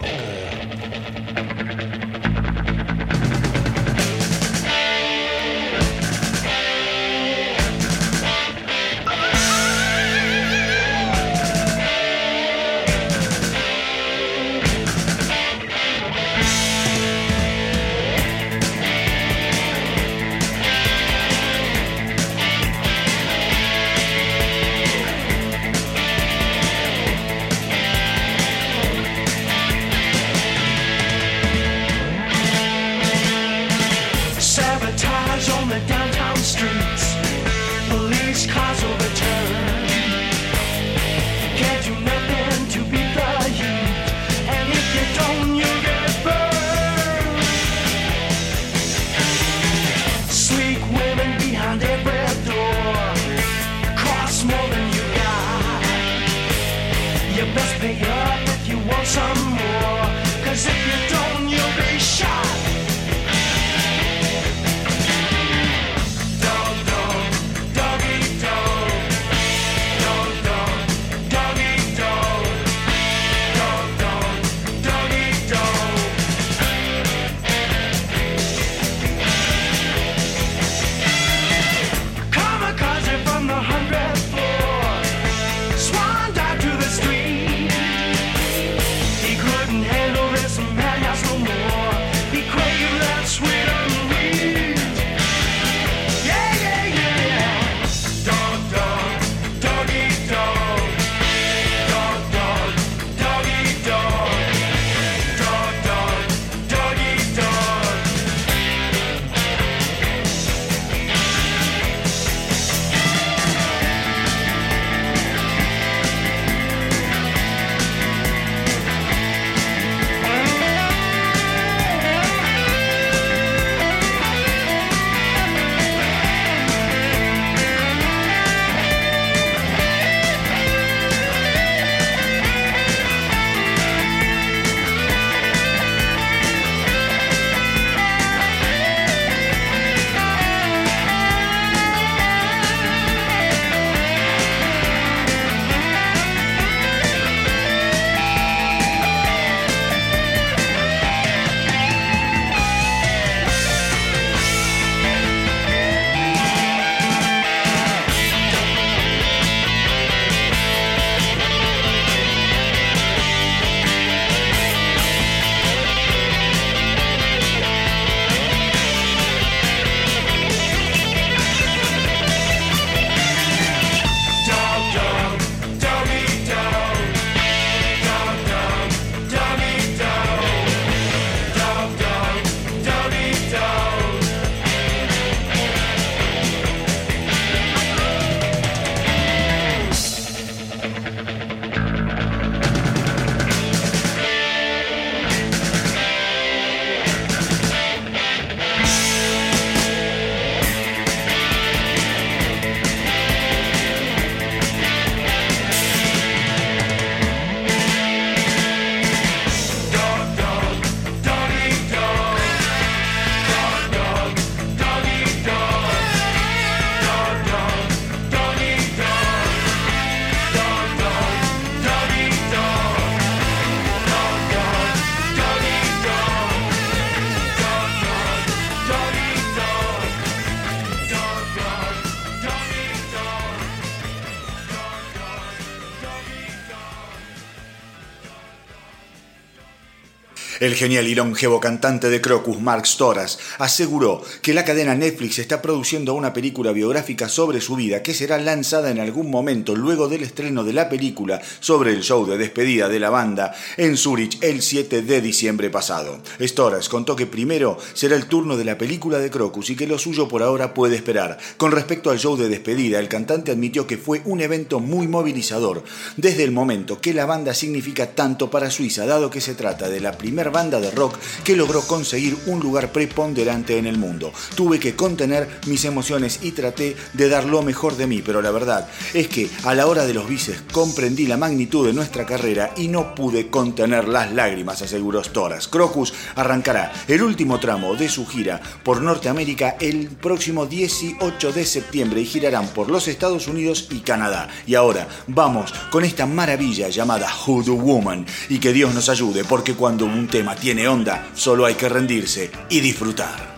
El 240.68 240.74
genial 240.74 241.08
y 241.08 241.14
longevo 241.14 241.60
cantante 241.60 242.10
de 242.10 242.20
Crocus, 242.20 242.60
Mark 242.60 242.86
Storas, 242.86 243.38
aseguró 243.58 244.22
que 244.42 244.52
la 244.52 244.66
cadena 244.66 244.94
Netflix 244.94 245.38
está 245.38 245.62
produciendo 245.62 246.12
una 246.12 246.34
película 246.34 246.72
biográfica 246.72 247.30
sobre 247.30 247.62
su 247.62 247.74
vida 247.74 248.02
que 248.02 248.12
será 248.12 248.36
lanzada 248.36 248.90
en 248.90 249.00
algún 249.00 249.30
momento 249.30 249.74
luego 249.74 250.08
del 250.08 250.24
estreno 250.24 250.64
de 250.64 250.74
la 250.74 250.90
película 250.90 251.40
sobre 251.60 251.92
el 251.92 252.02
show 252.02 252.26
de 252.26 252.36
despedida 252.36 252.90
de 252.90 253.00
la 253.00 253.08
banda 253.08 253.54
en 253.78 253.96
Zurich 253.96 254.36
el 254.42 254.60
7 254.60 255.00
de 255.00 255.22
diciembre 255.22 255.70
pasado. 255.70 256.20
Storas 256.38 256.90
contó 256.90 257.16
que 257.16 257.24
primero 257.24 257.78
será 257.94 258.14
el 258.14 258.26
turno 258.26 258.58
de 258.58 258.66
la 258.66 258.76
película 258.76 259.20
de 259.20 259.30
Crocus 259.30 259.70
y 259.70 259.74
que 259.74 259.86
lo 259.86 259.98
suyo 259.98 260.28
por 260.28 260.42
ahora 260.42 260.74
puede 260.74 260.96
esperar. 260.96 261.38
Con 261.56 261.72
respecto 261.72 262.10
al 262.10 262.18
show 262.18 262.36
de 262.36 262.50
despedida, 262.50 262.98
el 262.98 263.08
cantante 263.08 263.52
admitió 263.52 263.86
que 263.86 263.96
fue 263.96 264.20
un 264.26 264.42
evento 264.42 264.80
muy 264.80 265.08
movilizador 265.08 265.82
desde 266.18 266.44
el 266.44 266.52
momento 266.52 267.00
que 267.00 267.14
la 267.14 267.24
banda 267.24 267.54
significa 267.54 268.08
tanto 268.08 268.50
para 268.50 268.70
Suiza, 268.70 269.06
dado 269.06 269.30
que 269.30 269.40
se 269.40 269.54
trata 269.54 269.88
de 269.88 270.00
la 270.00 270.12
primera 270.12 270.57
banda 270.58 270.80
de 270.80 270.90
rock 270.90 271.14
que 271.44 271.54
logró 271.54 271.82
conseguir 271.82 272.36
un 272.46 272.58
lugar 272.58 272.90
preponderante 272.90 273.78
en 273.78 273.86
el 273.86 273.96
mundo. 273.96 274.32
Tuve 274.56 274.80
que 274.80 274.96
contener 274.96 275.48
mis 275.66 275.84
emociones 275.84 276.40
y 276.42 276.50
traté 276.50 276.96
de 277.12 277.28
dar 277.28 277.44
lo 277.44 277.62
mejor 277.62 277.96
de 277.96 278.08
mí, 278.08 278.22
pero 278.26 278.42
la 278.42 278.50
verdad 278.50 278.88
es 279.14 279.28
que 279.28 279.48
a 279.62 279.76
la 279.76 279.86
hora 279.86 280.04
de 280.04 280.14
los 280.14 280.28
bices 280.28 280.60
comprendí 280.72 281.28
la 281.28 281.36
magnitud 281.36 281.86
de 281.86 281.92
nuestra 281.92 282.26
carrera 282.26 282.72
y 282.76 282.88
no 282.88 283.14
pude 283.14 283.50
contener 283.50 284.08
las 284.08 284.32
lágrimas, 284.32 284.82
aseguró 284.82 285.22
Storas. 285.22 285.68
Crocus 285.68 286.12
arrancará 286.34 286.92
el 287.06 287.22
último 287.22 287.60
tramo 287.60 287.94
de 287.94 288.08
su 288.08 288.26
gira 288.26 288.60
por 288.82 289.00
Norteamérica 289.00 289.76
el 289.78 290.08
próximo 290.08 290.66
18 290.66 291.52
de 291.52 291.64
septiembre 291.64 292.22
y 292.22 292.26
girarán 292.26 292.66
por 292.70 292.90
los 292.90 293.06
Estados 293.06 293.46
Unidos 293.46 293.86
y 293.92 294.00
Canadá. 294.00 294.48
Y 294.66 294.74
ahora 294.74 295.06
vamos 295.28 295.72
con 295.92 296.04
esta 296.04 296.26
maravilla 296.26 296.88
llamada 296.88 297.32
Hoodoo 297.32 297.76
Woman 297.76 298.26
y 298.48 298.58
que 298.58 298.72
Dios 298.72 298.92
nos 298.92 299.08
ayude 299.08 299.44
porque 299.44 299.74
cuando 299.74 300.04
un 300.04 300.26
tema 300.26 300.47
tiene 300.54 300.88
onda, 300.88 301.26
solo 301.34 301.66
hay 301.66 301.74
que 301.74 301.88
rendirse 301.88 302.50
y 302.68 302.80
disfrutar. 302.80 303.57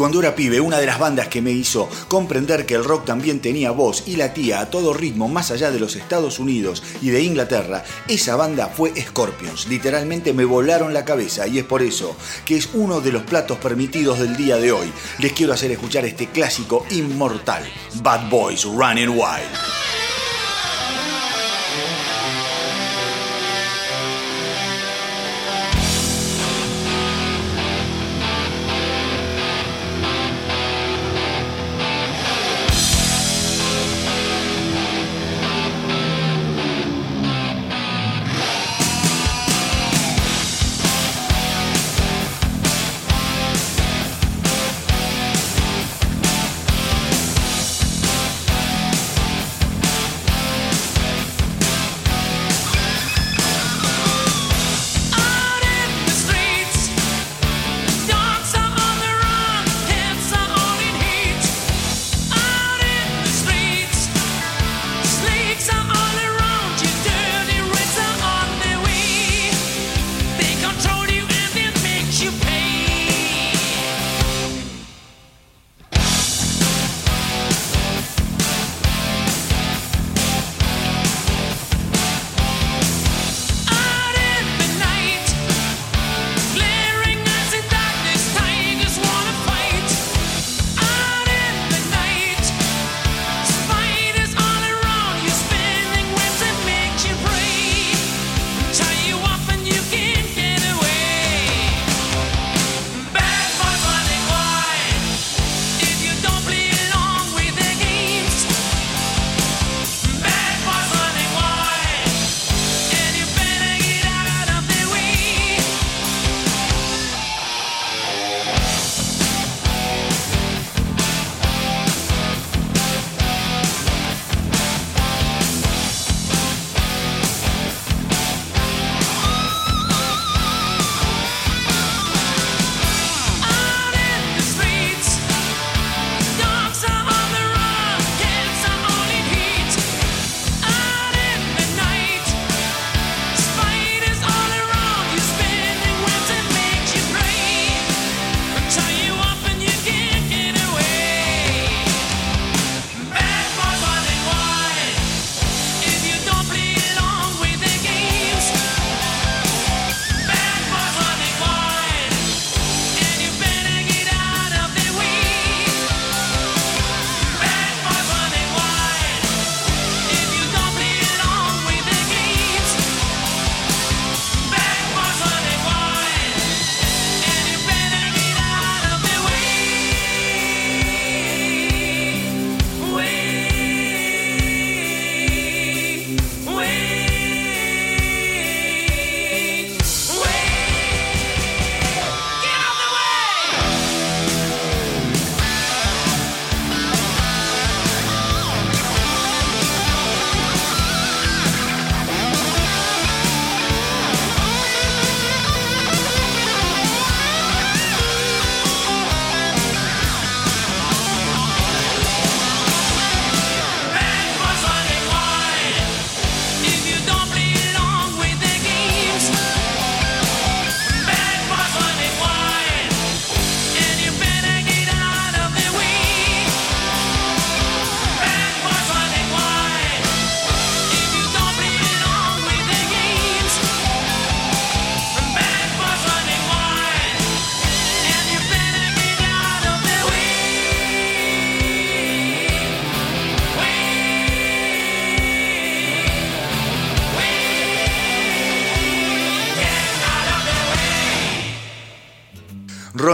Cuando 0.00 0.20
era 0.20 0.34
pibe, 0.34 0.62
una 0.62 0.78
de 0.78 0.86
las 0.86 0.98
bandas 0.98 1.28
que 1.28 1.42
me 1.42 1.50
hizo 1.50 1.86
comprender 2.08 2.64
que 2.64 2.72
el 2.72 2.84
rock 2.84 3.04
también 3.04 3.38
tenía 3.40 3.70
voz 3.70 4.04
y 4.06 4.16
latía 4.16 4.60
a 4.60 4.70
todo 4.70 4.94
ritmo 4.94 5.28
más 5.28 5.50
allá 5.50 5.70
de 5.70 5.78
los 5.78 5.94
Estados 5.94 6.38
Unidos 6.38 6.82
y 7.02 7.10
de 7.10 7.22
Inglaterra, 7.22 7.84
esa 8.08 8.34
banda 8.34 8.68
fue 8.68 8.94
Scorpions. 8.98 9.68
Literalmente 9.68 10.32
me 10.32 10.46
volaron 10.46 10.94
la 10.94 11.04
cabeza 11.04 11.46
y 11.46 11.58
es 11.58 11.64
por 11.64 11.82
eso 11.82 12.16
que 12.46 12.56
es 12.56 12.70
uno 12.72 13.02
de 13.02 13.12
los 13.12 13.24
platos 13.24 13.58
permitidos 13.58 14.20
del 14.20 14.38
día 14.38 14.56
de 14.56 14.72
hoy. 14.72 14.90
Les 15.18 15.34
quiero 15.34 15.52
hacer 15.52 15.70
escuchar 15.70 16.06
este 16.06 16.28
clásico 16.28 16.86
inmortal, 16.88 17.62
Bad 18.02 18.30
Boys 18.30 18.64
Running 18.64 19.10
Wild. 19.10 19.69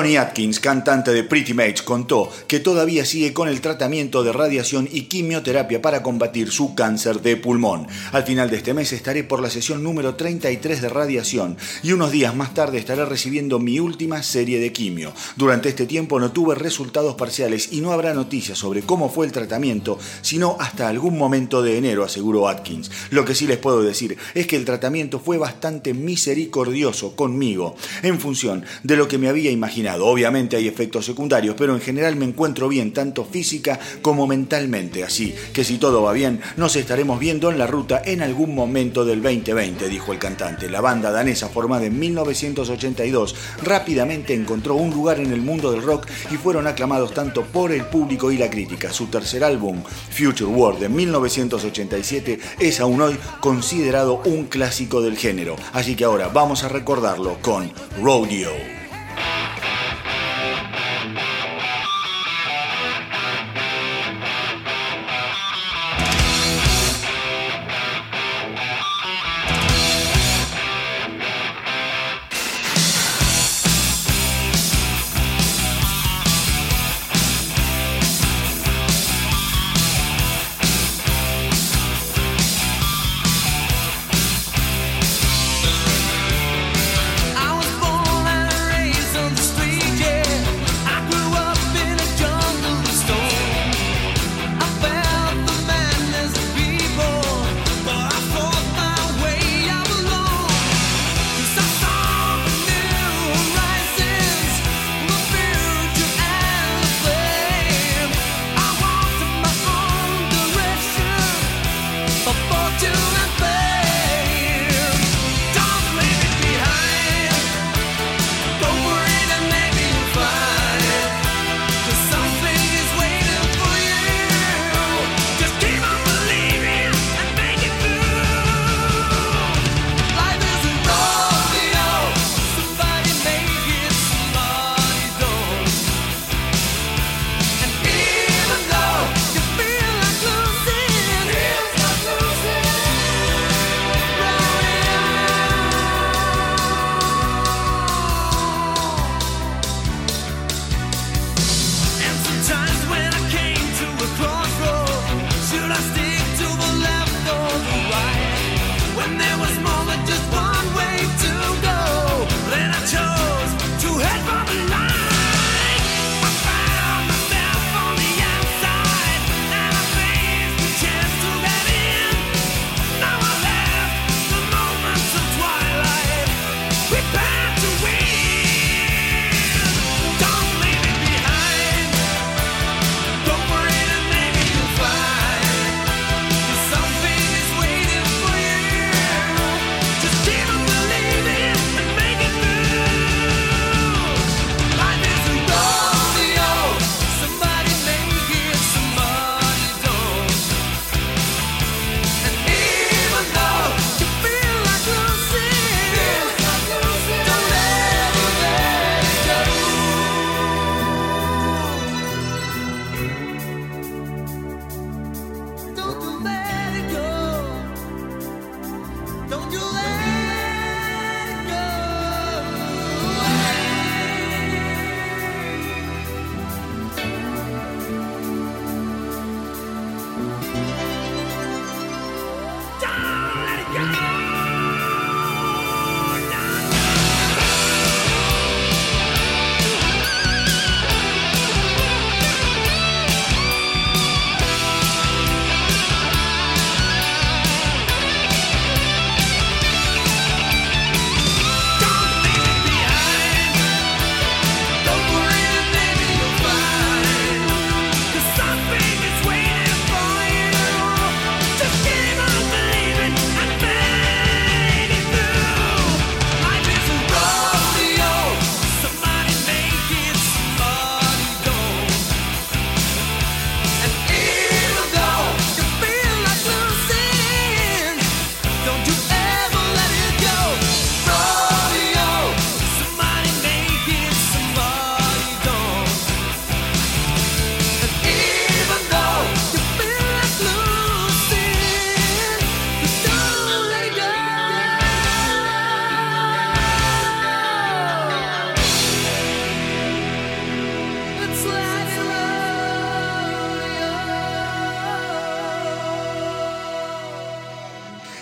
Ronnie 0.06 0.18
Atkins, 0.18 0.60
cantante 0.60 1.12
de 1.12 1.24
Pretty 1.24 1.52
Mates, 1.52 1.82
contó 1.82 2.30
que 2.46 2.60
todavía 2.60 3.04
sigue 3.04 3.32
con 3.32 3.48
el 3.48 3.60
tratamiento 3.60 4.22
de 4.22 4.32
radiación 4.32 4.88
y 4.88 5.06
quimioterapia 5.06 5.82
para 5.82 6.04
combatir 6.04 6.52
su 6.52 6.76
cáncer 6.76 7.22
de 7.22 7.36
pulmón. 7.36 7.88
Al 8.12 8.22
final 8.22 8.48
de 8.48 8.58
este 8.58 8.72
mes 8.72 8.92
estaré 8.92 9.24
por 9.24 9.40
la 9.40 9.50
sesión 9.50 9.82
número 9.82 10.14
33 10.14 10.80
de 10.80 10.88
radiación 10.88 11.56
y 11.82 11.90
unos 11.90 12.12
días 12.12 12.36
más 12.36 12.54
tarde 12.54 12.78
estaré 12.78 13.04
recibiendo 13.04 13.58
mi 13.58 13.80
última 13.80 14.22
serie 14.22 14.60
de 14.60 14.72
quimio. 14.72 15.12
Durante 15.34 15.70
este 15.70 15.86
tiempo 15.86 16.20
no 16.20 16.30
tuve 16.30 16.54
resultados 16.54 17.16
parciales 17.16 17.72
y 17.72 17.80
no 17.80 17.90
habrá 17.90 18.14
noticias 18.14 18.58
sobre 18.58 18.82
cómo 18.82 19.08
fue 19.08 19.26
el 19.26 19.32
tratamiento, 19.32 19.98
sino 20.22 20.56
hasta 20.60 20.86
algún 20.86 21.18
momento 21.18 21.62
de 21.62 21.78
enero, 21.78 22.04
aseguró 22.04 22.46
Atkins. 22.46 22.92
Lo 23.10 23.24
que 23.24 23.34
sí 23.34 23.48
les 23.48 23.58
puedo 23.58 23.82
decir 23.82 24.16
es 24.34 24.46
que 24.46 24.54
el 24.54 24.64
tratamiento 24.64 25.18
fue 25.18 25.36
bastante 25.36 25.94
misericordioso 25.94 27.16
conmigo, 27.16 27.74
en 28.04 28.20
función 28.20 28.64
de 28.84 28.96
lo 28.96 29.08
que 29.08 29.18
me 29.18 29.28
había 29.28 29.50
imaginado 29.50 29.95
Obviamente 30.04 30.56
hay 30.56 30.68
efectos 30.68 31.06
secundarios, 31.06 31.54
pero 31.56 31.74
en 31.74 31.80
general 31.80 32.16
me 32.16 32.24
encuentro 32.24 32.68
bien, 32.68 32.92
tanto 32.92 33.24
física 33.24 33.78
como 34.02 34.26
mentalmente. 34.26 35.04
Así 35.04 35.34
que 35.52 35.64
si 35.64 35.78
todo 35.78 36.02
va 36.02 36.12
bien, 36.12 36.40
nos 36.56 36.76
estaremos 36.76 37.18
viendo 37.18 37.50
en 37.50 37.58
la 37.58 37.66
ruta 37.66 38.02
en 38.04 38.22
algún 38.22 38.54
momento 38.54 39.04
del 39.04 39.22
2020, 39.22 39.88
dijo 39.88 40.12
el 40.12 40.18
cantante. 40.18 40.68
La 40.68 40.80
banda 40.80 41.10
danesa, 41.10 41.48
formada 41.48 41.86
en 41.86 41.98
1982, 41.98 43.34
rápidamente 43.62 44.34
encontró 44.34 44.74
un 44.74 44.90
lugar 44.90 45.20
en 45.20 45.32
el 45.32 45.40
mundo 45.40 45.72
del 45.72 45.82
rock 45.82 46.06
y 46.30 46.36
fueron 46.36 46.66
aclamados 46.66 47.14
tanto 47.14 47.42
por 47.44 47.72
el 47.72 47.84
público 47.86 48.30
y 48.30 48.38
la 48.38 48.50
crítica. 48.50 48.92
Su 48.92 49.06
tercer 49.06 49.44
álbum, 49.44 49.82
Future 50.10 50.50
World, 50.50 50.80
de 50.80 50.88
1987, 50.88 52.38
es 52.58 52.80
aún 52.80 53.00
hoy 53.00 53.16
considerado 53.40 54.22
un 54.24 54.46
clásico 54.46 55.00
del 55.00 55.16
género. 55.16 55.56
Así 55.72 55.94
que 55.96 56.04
ahora 56.04 56.28
vamos 56.28 56.64
a 56.64 56.68
recordarlo 56.68 57.38
con 57.42 57.70
Rodeo. 58.02 58.52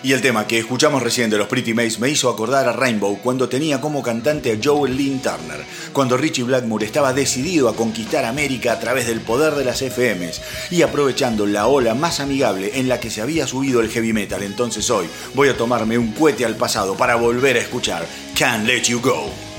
Y 0.04 0.12
el 0.12 0.20
tema 0.20 0.46
que 0.46 0.58
escuchamos 0.58 1.02
recién 1.02 1.30
de 1.30 1.38
los 1.38 1.48
Pretty 1.48 1.72
Mates 1.72 1.98
me 1.98 2.10
hizo 2.10 2.28
acordar 2.28 2.68
a 2.68 2.74
Rainbow 2.74 3.18
cuando 3.22 3.48
tenía 3.48 3.80
como 3.80 4.02
cantante 4.02 4.52
a 4.52 4.58
Joel 4.62 4.98
Lynn 4.98 5.22
Turner, 5.22 5.64
cuando 5.94 6.18
Richie 6.18 6.44
Blackmore 6.44 6.84
estaba 6.84 7.14
decidido 7.14 7.70
a 7.70 7.74
conquistar 7.74 8.26
América 8.26 8.74
a 8.74 8.78
través 8.78 9.06
del 9.06 9.22
poder 9.22 9.54
de 9.54 9.64
las 9.64 9.80
FMs 9.80 10.42
y 10.70 10.82
aprovechando 10.82 11.46
la 11.46 11.68
ola 11.68 11.94
más 11.94 12.20
amigable 12.20 12.72
en 12.74 12.86
la 12.86 13.00
que 13.00 13.08
se 13.08 13.22
había 13.22 13.46
subido 13.46 13.80
el 13.80 13.88
heavy 13.88 14.12
metal. 14.12 14.42
Entonces 14.42 14.90
hoy 14.90 15.06
voy 15.32 15.48
a 15.48 15.56
tomarme 15.56 15.96
un 15.96 16.12
cohete 16.12 16.44
al 16.44 16.56
pasado 16.56 16.98
para 16.98 17.14
volver 17.14 17.56
a 17.56 17.60
escuchar 17.60 18.06
Can't 18.38 18.66
Let 18.66 18.82
You 18.82 19.00
Go. 19.00 19.53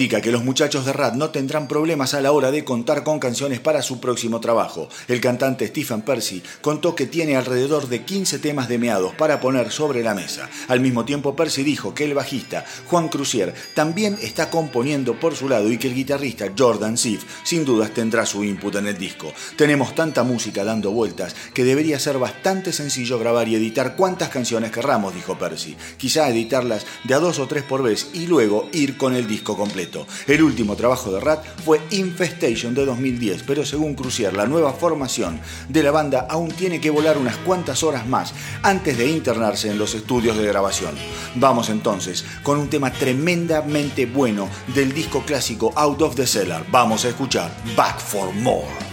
Indica 0.00 0.22
que 0.22 0.32
los 0.32 0.44
muchachos 0.44 0.86
de 0.86 0.94
Rat 0.94 1.12
no 1.12 1.28
tendrán 1.28 1.68
problemas 1.68 2.14
a 2.14 2.22
la 2.22 2.32
hora 2.32 2.50
de 2.50 2.64
contar 2.64 3.04
con 3.04 3.18
canciones 3.18 3.60
para 3.60 3.82
su 3.82 4.00
próximo 4.00 4.40
trabajo. 4.40 4.88
El 5.08 5.20
cantante 5.20 5.66
Stephen 5.66 6.00
Percy 6.00 6.42
contó 6.62 6.94
que 6.94 7.04
tiene 7.04 7.36
alrededor 7.36 7.86
de 7.86 8.02
15 8.02 8.38
temas 8.38 8.70
de 8.70 8.78
meados 8.78 9.12
para 9.16 9.40
poner 9.40 9.70
sobre 9.70 10.02
la 10.02 10.14
mesa. 10.14 10.48
Al 10.68 10.80
mismo 10.80 11.04
tiempo, 11.04 11.36
Percy 11.36 11.64
dijo 11.64 11.92
que 11.92 12.06
el 12.06 12.14
bajista 12.14 12.64
Juan 12.86 13.10
Crucier 13.10 13.52
también 13.74 14.16
está 14.22 14.48
componiendo 14.48 15.20
por 15.20 15.36
su 15.36 15.50
lado 15.50 15.70
y 15.70 15.76
que 15.76 15.88
el 15.88 15.94
guitarrista 15.94 16.50
Jordan 16.56 16.96
Sif 16.96 17.22
sin 17.44 17.66
dudas 17.66 17.92
tendrá 17.92 18.24
su 18.24 18.42
input 18.42 18.76
en 18.76 18.86
el 18.86 18.96
disco. 18.96 19.30
Tenemos 19.56 19.94
tanta 19.94 20.22
música 20.22 20.64
dando 20.64 20.92
vueltas 20.92 21.36
que 21.52 21.62
debería 21.62 21.98
ser 21.98 22.16
bastante 22.16 22.72
sencillo 22.72 23.18
grabar 23.18 23.48
y 23.48 23.56
editar 23.56 23.96
cuantas 23.96 24.30
canciones 24.30 24.70
querramos, 24.70 25.14
dijo 25.14 25.38
Percy. 25.38 25.76
Quizá 25.98 26.30
editarlas 26.30 26.86
de 27.04 27.12
a 27.12 27.18
dos 27.18 27.38
o 27.38 27.46
tres 27.46 27.64
por 27.64 27.82
vez 27.82 28.08
y 28.14 28.24
luego 28.24 28.66
ir 28.72 28.96
con 28.96 29.14
el 29.14 29.28
disco 29.28 29.58
completo. 29.58 29.89
El 30.26 30.42
último 30.42 30.76
trabajo 30.76 31.10
de 31.10 31.20
Rat 31.20 31.44
fue 31.64 31.80
Infestation 31.90 32.74
de 32.74 32.84
2010, 32.84 33.42
pero 33.46 33.64
según 33.64 33.94
Crucier, 33.94 34.34
la 34.34 34.46
nueva 34.46 34.72
formación 34.72 35.40
de 35.68 35.82
la 35.82 35.90
banda 35.90 36.26
aún 36.28 36.50
tiene 36.50 36.80
que 36.80 36.90
volar 36.90 37.18
unas 37.18 37.36
cuantas 37.38 37.82
horas 37.82 38.06
más 38.06 38.32
antes 38.62 38.96
de 38.98 39.08
internarse 39.08 39.70
en 39.70 39.78
los 39.78 39.94
estudios 39.94 40.36
de 40.36 40.46
grabación. 40.46 40.94
Vamos 41.36 41.68
entonces 41.68 42.24
con 42.42 42.58
un 42.58 42.68
tema 42.68 42.92
tremendamente 42.92 44.06
bueno 44.06 44.48
del 44.74 44.92
disco 44.92 45.22
clásico 45.26 45.72
Out 45.76 46.02
of 46.02 46.14
the 46.14 46.26
Cellar. 46.26 46.64
Vamos 46.70 47.04
a 47.04 47.08
escuchar 47.08 47.50
Back 47.76 47.98
for 47.98 48.32
More. 48.34 48.89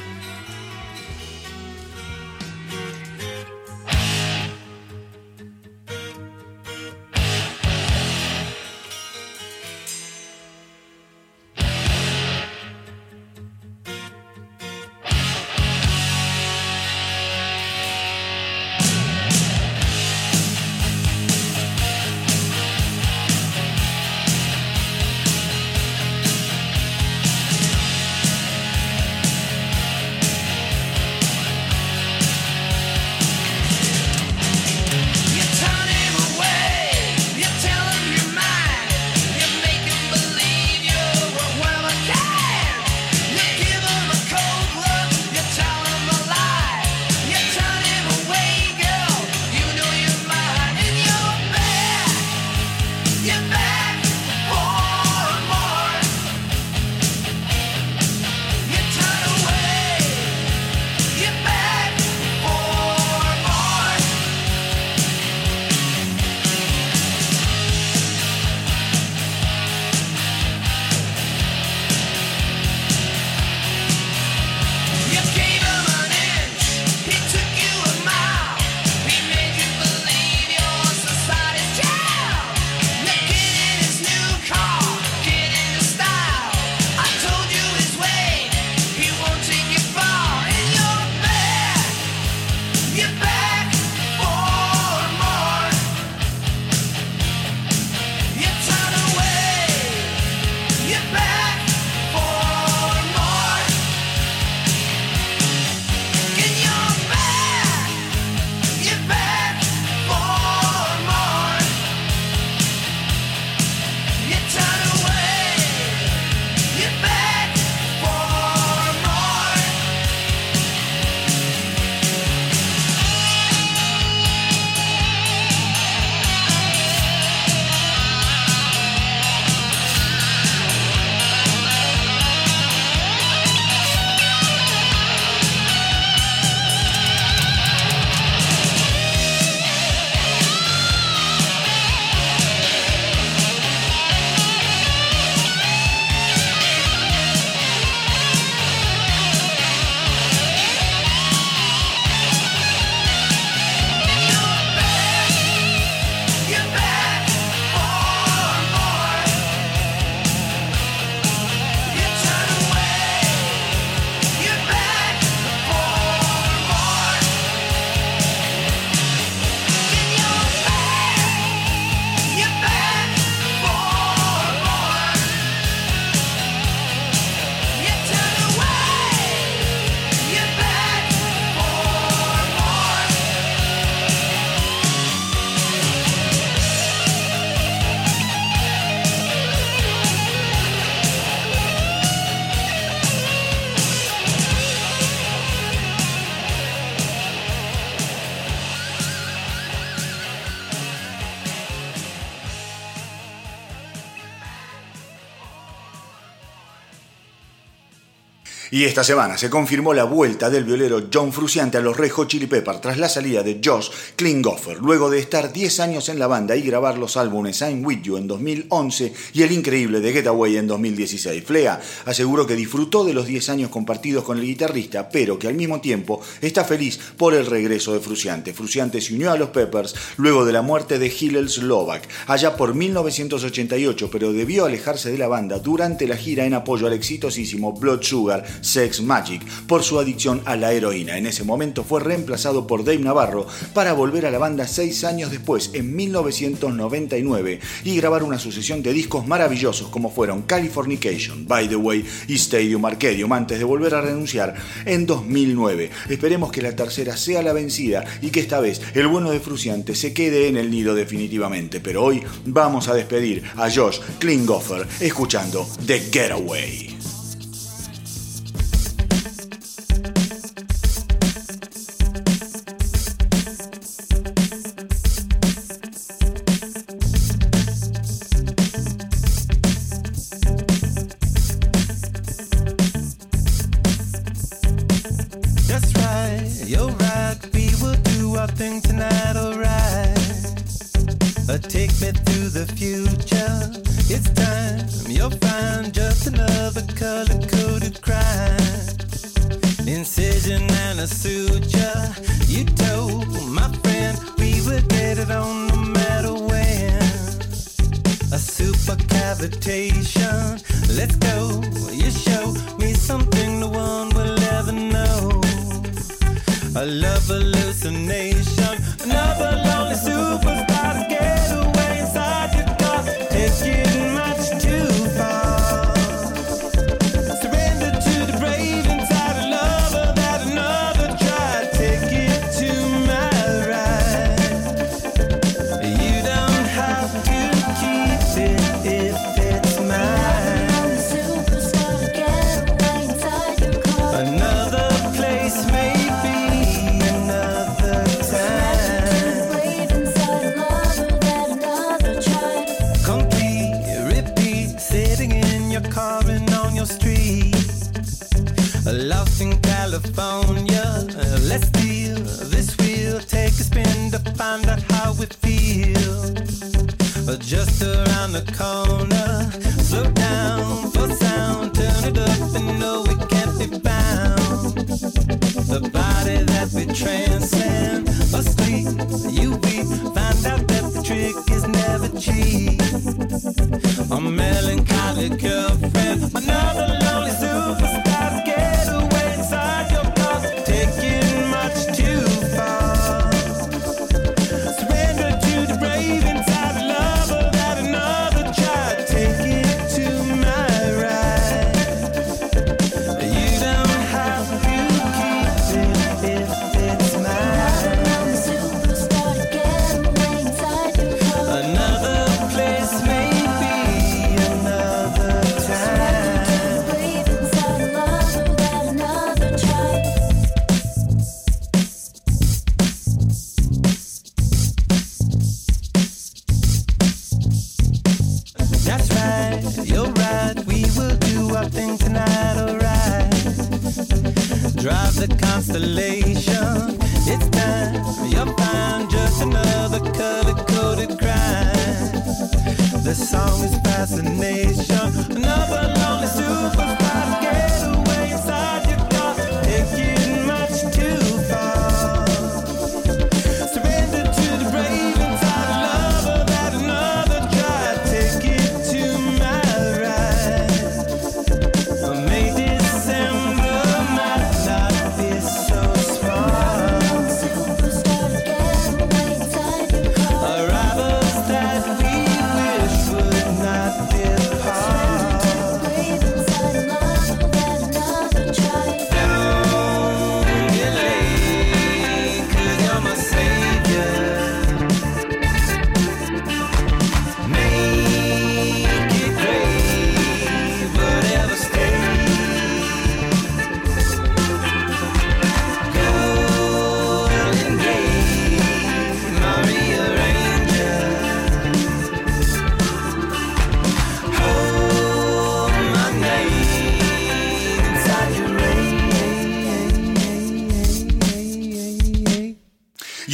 Y 208.78 208.86
esta 208.86 209.04
semana 209.04 209.40
se 209.40 209.50
confirmó 209.50 209.92
la 209.92 210.04
vuelta 210.04 210.52
del 210.52 210.64
violero 210.64 211.08
John 211.12 211.34
Fruciante 211.34 211.80
a 211.80 211.82
los 211.82 211.98
Red 211.98 212.12
Hot 212.12 212.28
Chili 212.28 212.46
Peppers 212.46 212.80
tras 212.80 213.00
la 213.00 213.10
salida 213.10 213.42
de 213.42 213.60
Josh 213.66 213.90
Klinghoffer, 214.16 214.78
luego 214.78 215.10
de 215.10 215.18
estar 215.18 215.52
10 215.52 215.80
años 215.80 216.10
en 216.10 216.20
la 216.20 216.28
banda 216.28 216.56
y 216.56 216.62
grabar 216.62 217.00
los 217.00 217.18
álbumes 217.18 217.60
I'm 217.62 217.84
With 217.84 218.04
You 218.04 218.18
en 218.18 218.28
2011 218.28 219.14
y 219.34 219.42
el 219.42 219.52
increíble 219.52 220.00
The 220.00 220.14
Getaway 220.14 220.58
en 220.58 220.68
2016. 220.68 221.44
Flea 221.44 221.82
aseguró 222.06 222.46
que 222.46 222.56
disfrutó 222.56 223.04
de 223.04 223.16
los 223.16 223.26
10 223.26 223.50
años 223.50 223.72
compartidos 223.72 224.24
con 224.24 224.38
el 224.38 224.46
guitarrista, 224.46 225.10
pero 225.10 225.40
que 225.40 225.48
al 225.48 225.56
mismo 225.56 225.82
tiempo 225.82 226.22
está 226.40 226.64
feliz 226.64 227.00
por 227.18 227.34
el 227.34 227.48
regreso 227.48 227.96
de 227.96 228.00
Fruciante. 228.00 228.54
Fruciante 228.54 229.02
se 229.02 229.16
unió 229.16 229.32
a 229.32 229.38
los 229.38 229.50
Peppers 229.50 229.96
luego 230.18 230.46
de 230.46 230.54
la 230.54 230.62
muerte 230.62 231.00
de 231.00 231.08
Hillel 231.08 231.50
Slovak, 231.50 232.08
allá 232.28 232.56
por 232.56 232.76
1988, 232.76 234.12
pero 234.12 234.34
debió 234.34 234.66
alejarse 234.66 235.12
de 235.12 235.18
la 235.18 235.28
banda 235.28 235.58
durante 235.58 236.06
la 236.06 236.16
gira 236.16 236.46
en 236.46 236.54
apoyo 236.54 236.86
al 236.86 236.94
exitosísimo 236.94 237.74
Blood 237.74 238.04
Sugar 238.04 238.46
Sex 238.68 239.02
Magic, 239.02 239.42
por 239.66 239.84
su 239.84 239.98
adicción 239.98 240.42
a 240.46 240.56
la 240.56 240.74
heroína. 240.74 241.18
En 241.18 241.26
ese 241.26 241.44
momento 241.44 241.84
fue 241.84 242.02
reemplazado 242.02 242.68
por 242.68 242.84
Dave 242.84 243.00
Navarro 243.00 243.48
para 243.74 243.94
volver 243.94 244.26
a 244.26 244.32
la 244.32 244.38
banda 244.38 244.68
seis 244.68 245.04
años 245.04 245.32
después, 245.32 245.72
en 245.74 245.96
1999, 245.96 247.60
y 247.86 247.96
grabar 247.96 248.24
una 248.24 248.38
sucesión 248.38 248.84
de 248.84 248.94
discos 248.94 249.26
maravillosos 249.26 249.90
como 249.90 250.12
fueron 250.12 250.42
Californication, 250.44 251.48
By 251.48 251.70
the 251.70 251.76
Way 251.76 252.06
y 252.28 252.36
Stadium 252.36 252.86
Arcadium, 252.86 253.32
antes 253.32 253.58
de 253.58 253.64
volver 253.64 253.96
a 253.96 254.02
renunciar 254.02 254.56
en 254.86 255.06
2009. 255.06 255.90
Esperemos 256.10 256.52
que 256.52 256.62
la 256.62 256.76
tercera 256.76 257.16
sea 257.16 257.42
la 257.42 257.54
vencida 257.54 258.04
y 258.22 258.30
que 258.30 258.42
esta 258.42 258.60
vez 258.60 258.82
el 258.94 259.08
bueno 259.08 259.32
de 259.32 259.40
Fruciante 259.40 259.96
se 259.96 260.14
quede 260.14 260.48
en 260.50 260.58
el 260.58 260.70
nido 260.70 260.94
definitivamente. 260.94 261.80
Pero 261.80 262.04
hoy 262.04 262.22
vamos 262.46 262.88
a 262.90 262.94
despedir 262.94 263.44
a 263.56 263.70
Josh 263.72 264.00
Klinghoffer 264.20 264.86
escuchando 265.00 265.68
The 265.86 266.00
Getaway. 266.12 266.97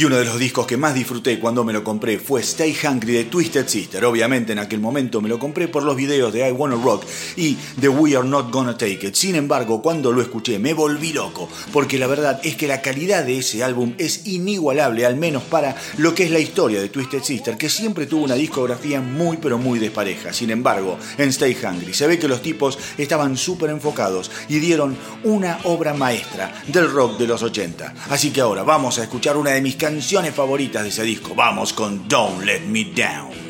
Y 0.04 0.06
uno 0.06 0.18
de 0.18 0.26
los 0.26 0.38
discos 0.38 0.66
que 0.66 0.76
más 0.76 0.92
disfruté 0.92 1.38
cuando 1.38 1.64
me 1.64 1.72
lo 1.72 1.82
compré 1.82 2.18
fue 2.18 2.42
Stay 2.42 2.76
Hungry 2.84 3.14
de 3.14 3.24
Twisted 3.24 3.66
Sister. 3.66 4.04
Obviamente 4.04 4.52
en 4.52 4.58
aquel 4.58 4.78
momento 4.78 5.22
me 5.22 5.30
lo 5.30 5.38
compré 5.38 5.66
por 5.66 5.82
los 5.82 5.96
videos 5.96 6.30
de 6.30 6.46
I 6.46 6.52
Wanna 6.52 6.76
Rock 6.76 7.06
y 7.36 7.56
de 7.78 7.88
We 7.88 8.14
Are 8.14 8.28
Not 8.28 8.50
Gonna 8.50 8.76
Take 8.76 9.06
It. 9.06 9.14
Sin 9.14 9.34
embargo, 9.34 9.80
cuando 9.80 10.12
lo 10.12 10.20
escuché 10.20 10.58
me 10.58 10.74
volví 10.74 11.14
loco, 11.14 11.48
porque 11.72 11.98
la 11.98 12.06
verdad 12.06 12.38
es 12.42 12.54
que 12.54 12.68
la 12.68 12.82
calidad 12.82 13.24
de 13.24 13.38
ese 13.38 13.64
álbum 13.64 13.94
es 13.96 14.26
inigualable, 14.26 15.06
al 15.06 15.16
menos 15.16 15.42
para 15.44 15.74
lo 15.96 16.14
que 16.14 16.24
es 16.24 16.30
la 16.30 16.38
historia 16.38 16.82
de 16.82 16.90
Twisted 16.90 17.22
Sister, 17.22 17.56
que 17.56 17.70
siempre 17.70 18.04
tuvo 18.04 18.24
una 18.24 18.34
discografía 18.34 19.00
muy 19.00 19.38
pero 19.38 19.56
muy 19.56 19.78
despareja. 19.78 20.34
Sin 20.34 20.50
embargo, 20.50 20.98
en 21.16 21.30
Stay 21.30 21.56
Hungry 21.56 21.94
se 21.94 22.06
ve 22.06 22.18
que 22.18 22.28
los 22.28 22.42
tipos 22.42 22.78
estaban 22.98 23.38
súper 23.38 23.70
enfocados 23.70 24.30
y 24.50 24.58
dieron 24.58 24.98
una 25.22 25.60
obra 25.64 25.94
maestra 25.94 26.62
del 26.66 26.90
rock 26.90 27.16
de 27.16 27.26
los 27.26 27.42
80. 27.42 27.94
Así 28.10 28.32
que 28.32 28.42
ahora 28.42 28.64
vamos 28.64 28.98
a 28.98 29.04
escuchar 29.04 29.38
una 29.38 29.52
de 29.52 29.62
mis 29.62 29.76
canciones 29.76 29.93
favoritas 30.32 30.82
de 30.82 30.88
ese 30.88 31.02
disco. 31.02 31.34
Vamos 31.34 31.72
con 31.72 32.08
Don't 32.08 32.44
Let 32.44 32.60
Me 32.66 32.84
Down. 32.84 33.43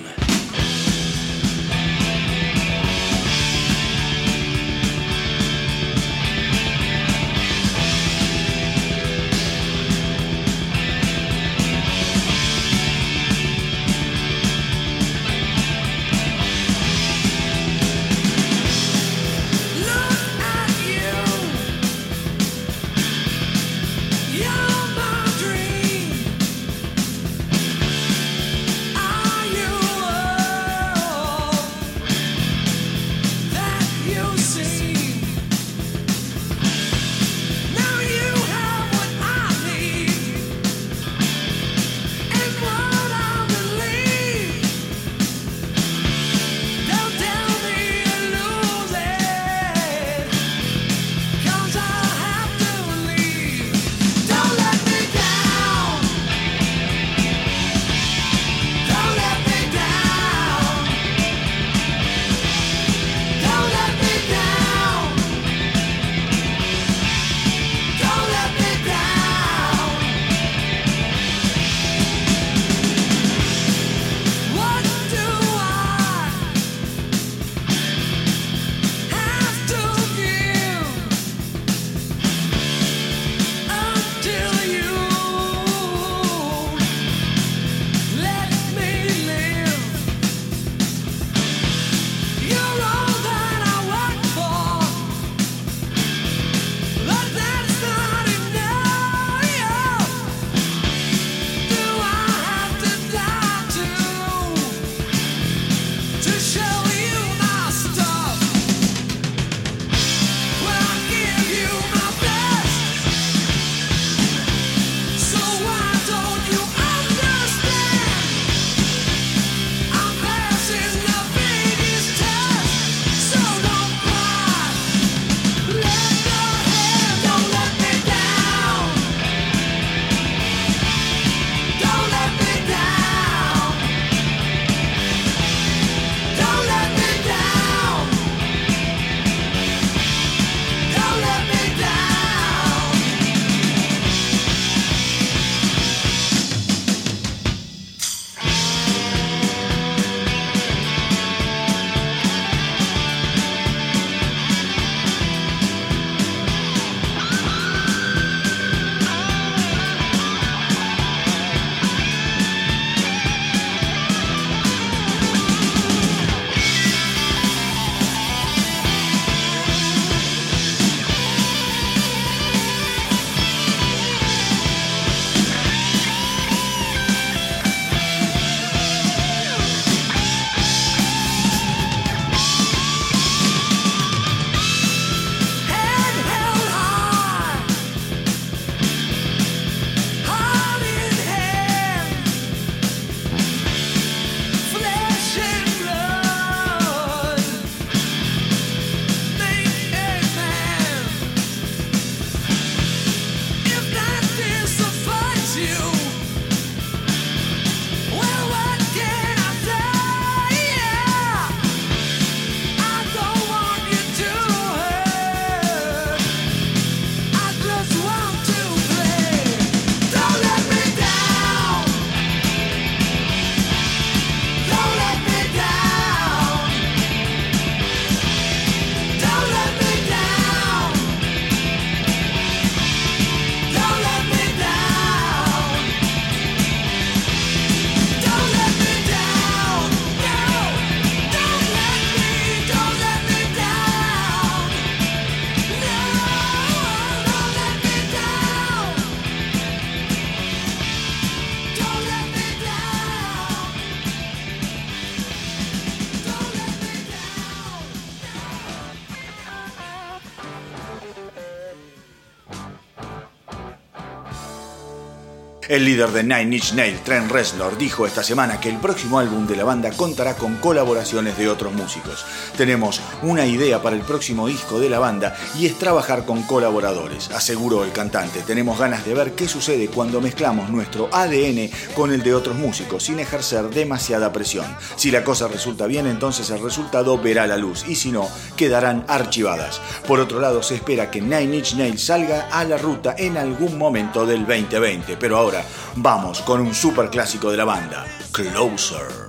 El 265.75 265.87
líder 265.87 266.13
de 266.13 266.23
Nine 266.23 266.55
Inch 266.55 266.73
Nails, 266.75 267.03
Trent 267.03 267.33
Reznor, 267.33 267.77
dijo 267.77 268.07
esta 268.07 268.23
semana 268.23 268.61
que 268.61 268.69
el 268.69 268.77
próximo 268.77 269.19
álbum 269.19 269.45
de 269.45 269.57
la 269.57 269.65
banda 269.65 269.91
contará 269.91 270.37
con 270.37 270.55
colaboraciones 270.59 271.37
de 271.37 271.49
otros 271.49 271.73
músicos. 271.73 272.25
Tenemos 272.57 273.01
una 273.23 273.45
idea 273.45 273.83
para 273.83 273.97
el 273.97 274.03
próximo 274.03 274.47
disco 274.47 274.79
de 274.79 274.89
la 274.89 275.01
banda 275.01 275.37
y 275.59 275.67
es 275.67 275.77
trabajar 275.77 276.25
con 276.25 276.45
colaboradores, 276.45 277.29
aseguró 277.33 277.83
el 277.83 277.91
cantante. 277.91 278.43
Tenemos 278.43 278.79
ganas 278.79 279.05
de 279.05 279.15
ver 279.15 279.33
qué 279.33 279.49
sucede 279.49 279.89
cuando 279.89 280.21
mezclamos 280.21 280.71
nuestro 280.71 281.09
ADN 281.11 281.69
con 281.97 282.13
el 282.13 282.23
de 282.23 282.37
otros 282.37 282.55
músicos 282.55 283.03
sin 283.03 283.19
ejercer 283.19 283.69
demasiada 283.71 284.33
presión. 284.33 284.77
Si 284.95 285.11
la 285.11 285.25
cosa 285.25 285.49
resulta 285.49 285.89
bien, 285.89 286.07
entonces 286.07 286.51
el 286.51 286.63
resultado 286.63 287.19
verá 287.19 287.49
la 287.49 287.57
luz 287.57 287.85
y 287.89 287.97
si 287.97 288.13
no, 288.13 288.29
quedarán 288.57 289.05
archivadas. 289.09 289.81
Por 290.07 290.21
otro 290.21 290.39
lado, 290.39 290.63
se 290.63 290.77
espera 290.77 291.11
que 291.11 291.21
Nine 291.21 291.57
Inch 291.57 291.75
Nails 291.75 292.05
salga 292.05 292.47
a 292.53 292.63
la 292.63 292.79
ruta 292.79 293.17
en 293.19 293.37
algún 293.37 293.77
momento 293.77 294.25
del 294.25 294.47
2020, 294.47 295.17
pero 295.17 295.37
ahora 295.37 295.64
vamos 295.97 296.41
con 296.43 296.61
un 296.61 296.75
super 296.75 297.11
clásico 297.11 297.51
de 297.51 297.57
la 297.57 297.65
banda, 297.65 298.05
Closer. 298.33 299.24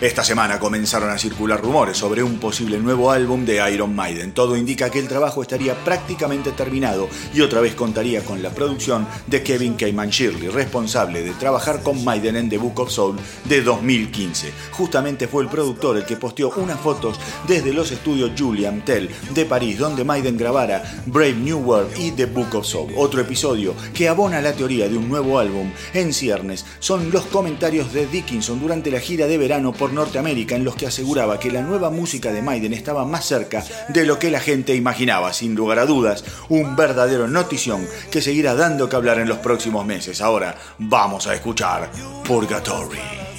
Esta 0.00 0.24
semana 0.24 0.58
comenzaron 0.58 1.10
a 1.10 1.18
circular 1.18 1.60
rumores 1.60 1.98
sobre 1.98 2.22
un 2.22 2.38
posible 2.38 2.78
nuevo 2.78 3.10
álbum 3.10 3.44
de 3.44 3.70
Iron 3.70 3.94
Maiden. 3.94 4.32
Todo 4.32 4.56
indica 4.56 4.88
que 4.88 4.98
el 4.98 5.08
trabajo 5.08 5.42
estaría 5.42 5.74
prácticamente 5.84 6.52
terminado 6.52 7.06
y 7.34 7.42
otra 7.42 7.60
vez 7.60 7.74
contaría 7.74 8.24
con 8.24 8.42
la 8.42 8.48
producción 8.48 9.06
de 9.26 9.42
Kevin 9.42 9.74
Cayman 9.74 10.08
Shirley, 10.08 10.48
responsable 10.48 11.22
de 11.22 11.32
trabajar 11.32 11.82
con 11.82 12.02
Maiden 12.02 12.36
en 12.36 12.48
The 12.48 12.56
Book 12.56 12.80
of 12.80 12.90
Soul 12.90 13.18
de 13.44 13.60
2015. 13.60 14.50
Justamente 14.70 15.28
fue 15.28 15.42
el 15.42 15.50
productor 15.50 15.98
el 15.98 16.06
que 16.06 16.16
posteó 16.16 16.50
unas 16.56 16.80
fotos 16.80 17.20
desde 17.46 17.74
los 17.74 17.92
estudios 17.92 18.30
Julian 18.38 18.82
Tell 18.86 19.10
de 19.34 19.44
París, 19.44 19.76
donde 19.76 20.04
Maiden 20.04 20.38
grabara 20.38 20.82
Brave 21.04 21.34
New 21.34 21.58
World 21.58 21.98
y 21.98 22.12
The 22.12 22.24
Book 22.24 22.54
of 22.54 22.64
Soul. 22.64 22.94
Otro 22.96 23.20
episodio 23.20 23.74
que 23.92 24.08
abona 24.08 24.40
la 24.40 24.54
teoría 24.54 24.88
de 24.88 24.96
un 24.96 25.10
nuevo 25.10 25.38
álbum 25.38 25.70
en 25.92 26.14
ciernes 26.14 26.64
son 26.78 27.10
los 27.10 27.26
comentarios 27.26 27.92
de 27.92 28.06
Dickinson 28.06 28.60
durante 28.60 28.90
la 28.90 29.00
gira 29.00 29.26
de 29.26 29.36
verano 29.36 29.74
por 29.74 29.89
Norteamérica 29.92 30.56
en 30.56 30.64
los 30.64 30.76
que 30.76 30.86
aseguraba 30.86 31.38
que 31.38 31.50
la 31.50 31.62
nueva 31.62 31.90
música 31.90 32.32
de 32.32 32.42
Maiden 32.42 32.72
estaba 32.72 33.04
más 33.04 33.24
cerca 33.24 33.64
de 33.88 34.04
lo 34.04 34.18
que 34.18 34.30
la 34.30 34.40
gente 34.40 34.74
imaginaba. 34.74 35.32
Sin 35.32 35.54
lugar 35.54 35.78
a 35.78 35.86
dudas, 35.86 36.24
un 36.48 36.76
verdadero 36.76 37.28
notición 37.28 37.86
que 38.10 38.22
seguirá 38.22 38.54
dando 38.54 38.88
que 38.88 38.96
hablar 38.96 39.18
en 39.18 39.28
los 39.28 39.38
próximos 39.38 39.84
meses. 39.86 40.20
Ahora 40.20 40.56
vamos 40.78 41.26
a 41.26 41.34
escuchar 41.34 41.90
Purgatory. 42.24 43.29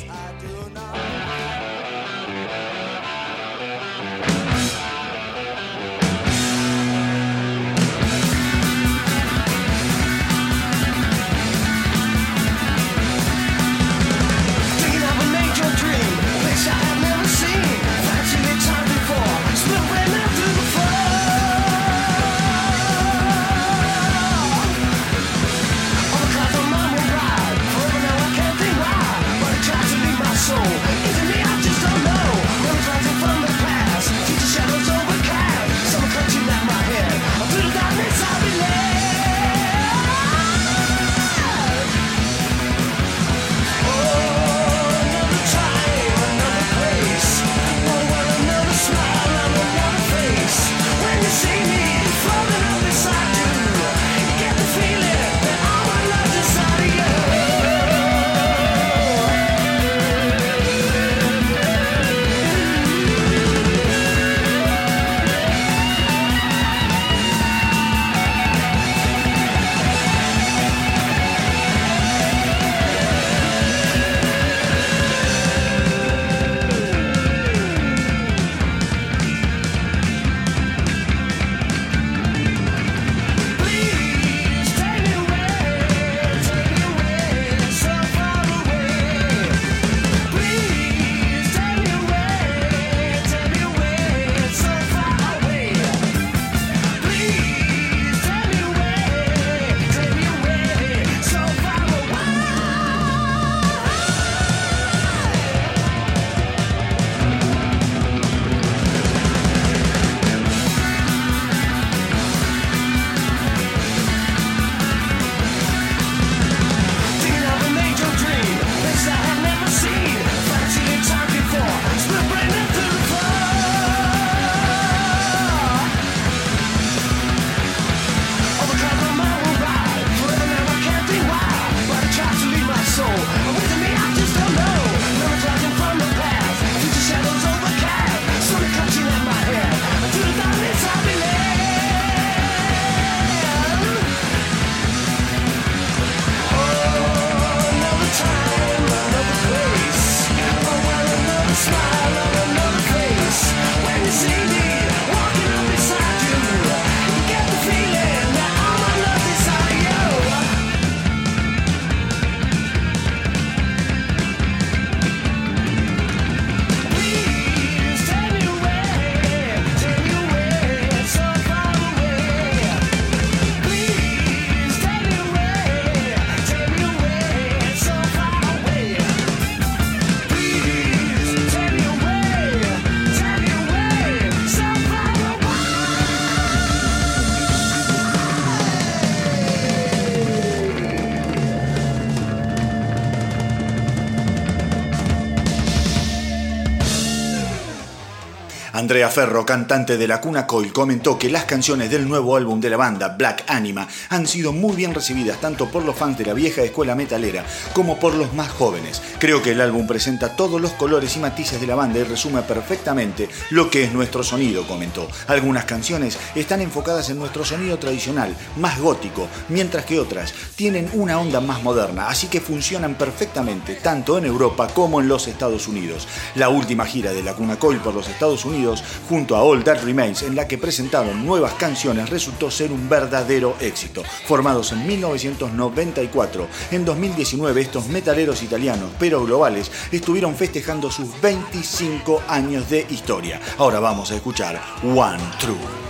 Andrea 198.91 199.07
Ferro, 199.07 199.45
cantante 199.45 199.97
de 199.97 200.05
La 200.05 200.19
Cuna 200.19 200.45
Coil, 200.45 200.73
comentó 200.73 201.17
que 201.17 201.29
las 201.29 201.45
canciones 201.45 201.89
del 201.89 202.09
nuevo 202.09 202.35
álbum 202.35 202.59
de 202.59 202.69
la 202.69 202.75
banda, 202.75 203.15
Black 203.17 203.45
Anima, 203.47 203.87
han 204.09 204.27
sido 204.27 204.51
muy 204.51 204.75
bien 204.75 204.93
recibidas 204.93 205.39
tanto 205.39 205.71
por 205.71 205.85
los 205.85 205.95
fans 205.95 206.17
de 206.17 206.25
la 206.25 206.33
vieja 206.33 206.61
escuela 206.61 206.93
metalera 206.93 207.45
como 207.71 207.97
por 207.97 208.13
los 208.13 208.33
más 208.33 208.49
jóvenes. 208.49 209.01
Creo 209.17 209.41
que 209.41 209.53
el 209.53 209.61
álbum 209.61 209.87
presenta 209.87 210.35
todos 210.35 210.59
los 210.59 210.73
colores 210.73 211.15
y 211.15 211.19
matices 211.19 211.61
de 211.61 211.67
la 211.67 211.75
banda 211.75 211.99
y 211.99 212.03
resume 212.03 212.41
perfectamente 212.41 213.29
lo 213.51 213.69
que 213.69 213.85
es 213.85 213.93
nuestro 213.93 214.23
sonido, 214.23 214.67
comentó. 214.67 215.07
Algunas 215.27 215.63
canciones 215.63 216.17
están 216.35 216.59
enfocadas 216.59 217.09
en 217.09 217.17
nuestro 217.17 217.45
sonido 217.45 217.79
tradicional, 217.79 218.35
más 218.57 218.77
gótico, 218.77 219.29
mientras 219.47 219.85
que 219.85 220.01
otras 220.01 220.33
tienen 220.57 220.89
una 220.95 221.17
onda 221.17 221.39
más 221.39 221.63
moderna, 221.63 222.09
así 222.09 222.27
que 222.27 222.41
funcionan 222.41 222.95
perfectamente 222.95 223.75
tanto 223.75 224.17
en 224.17 224.25
Europa 224.25 224.67
como 224.67 224.99
en 224.99 225.07
los 225.07 225.29
Estados 225.29 225.69
Unidos. 225.69 226.09
La 226.35 226.49
última 226.49 226.85
gira 226.85 227.13
de 227.13 227.23
La 227.23 227.35
Cuna 227.35 227.57
Coil 227.57 227.79
por 227.79 227.93
los 227.93 228.09
Estados 228.09 228.43
Unidos 228.43 228.80
junto 229.09 229.35
a 229.35 229.43
All 229.43 229.63
That 229.63 229.83
Remains, 229.83 230.23
en 230.23 230.35
la 230.35 230.47
que 230.47 230.57
presentaron 230.57 231.25
nuevas 231.25 231.53
canciones, 231.53 232.09
resultó 232.09 232.51
ser 232.51 232.71
un 232.71 232.89
verdadero 232.89 233.55
éxito. 233.59 234.03
Formados 234.25 234.71
en 234.71 234.85
1994, 234.85 236.47
en 236.71 236.85
2019 236.85 237.61
estos 237.61 237.87
metaleros 237.87 238.43
italianos, 238.43 238.91
pero 238.99 239.25
globales, 239.25 239.71
estuvieron 239.91 240.35
festejando 240.35 240.91
sus 240.91 241.19
25 241.21 242.23
años 242.27 242.69
de 242.69 242.85
historia. 242.89 243.39
Ahora 243.57 243.79
vamos 243.79 244.11
a 244.11 244.15
escuchar 244.15 244.61
One 244.83 245.21
True. 245.39 245.80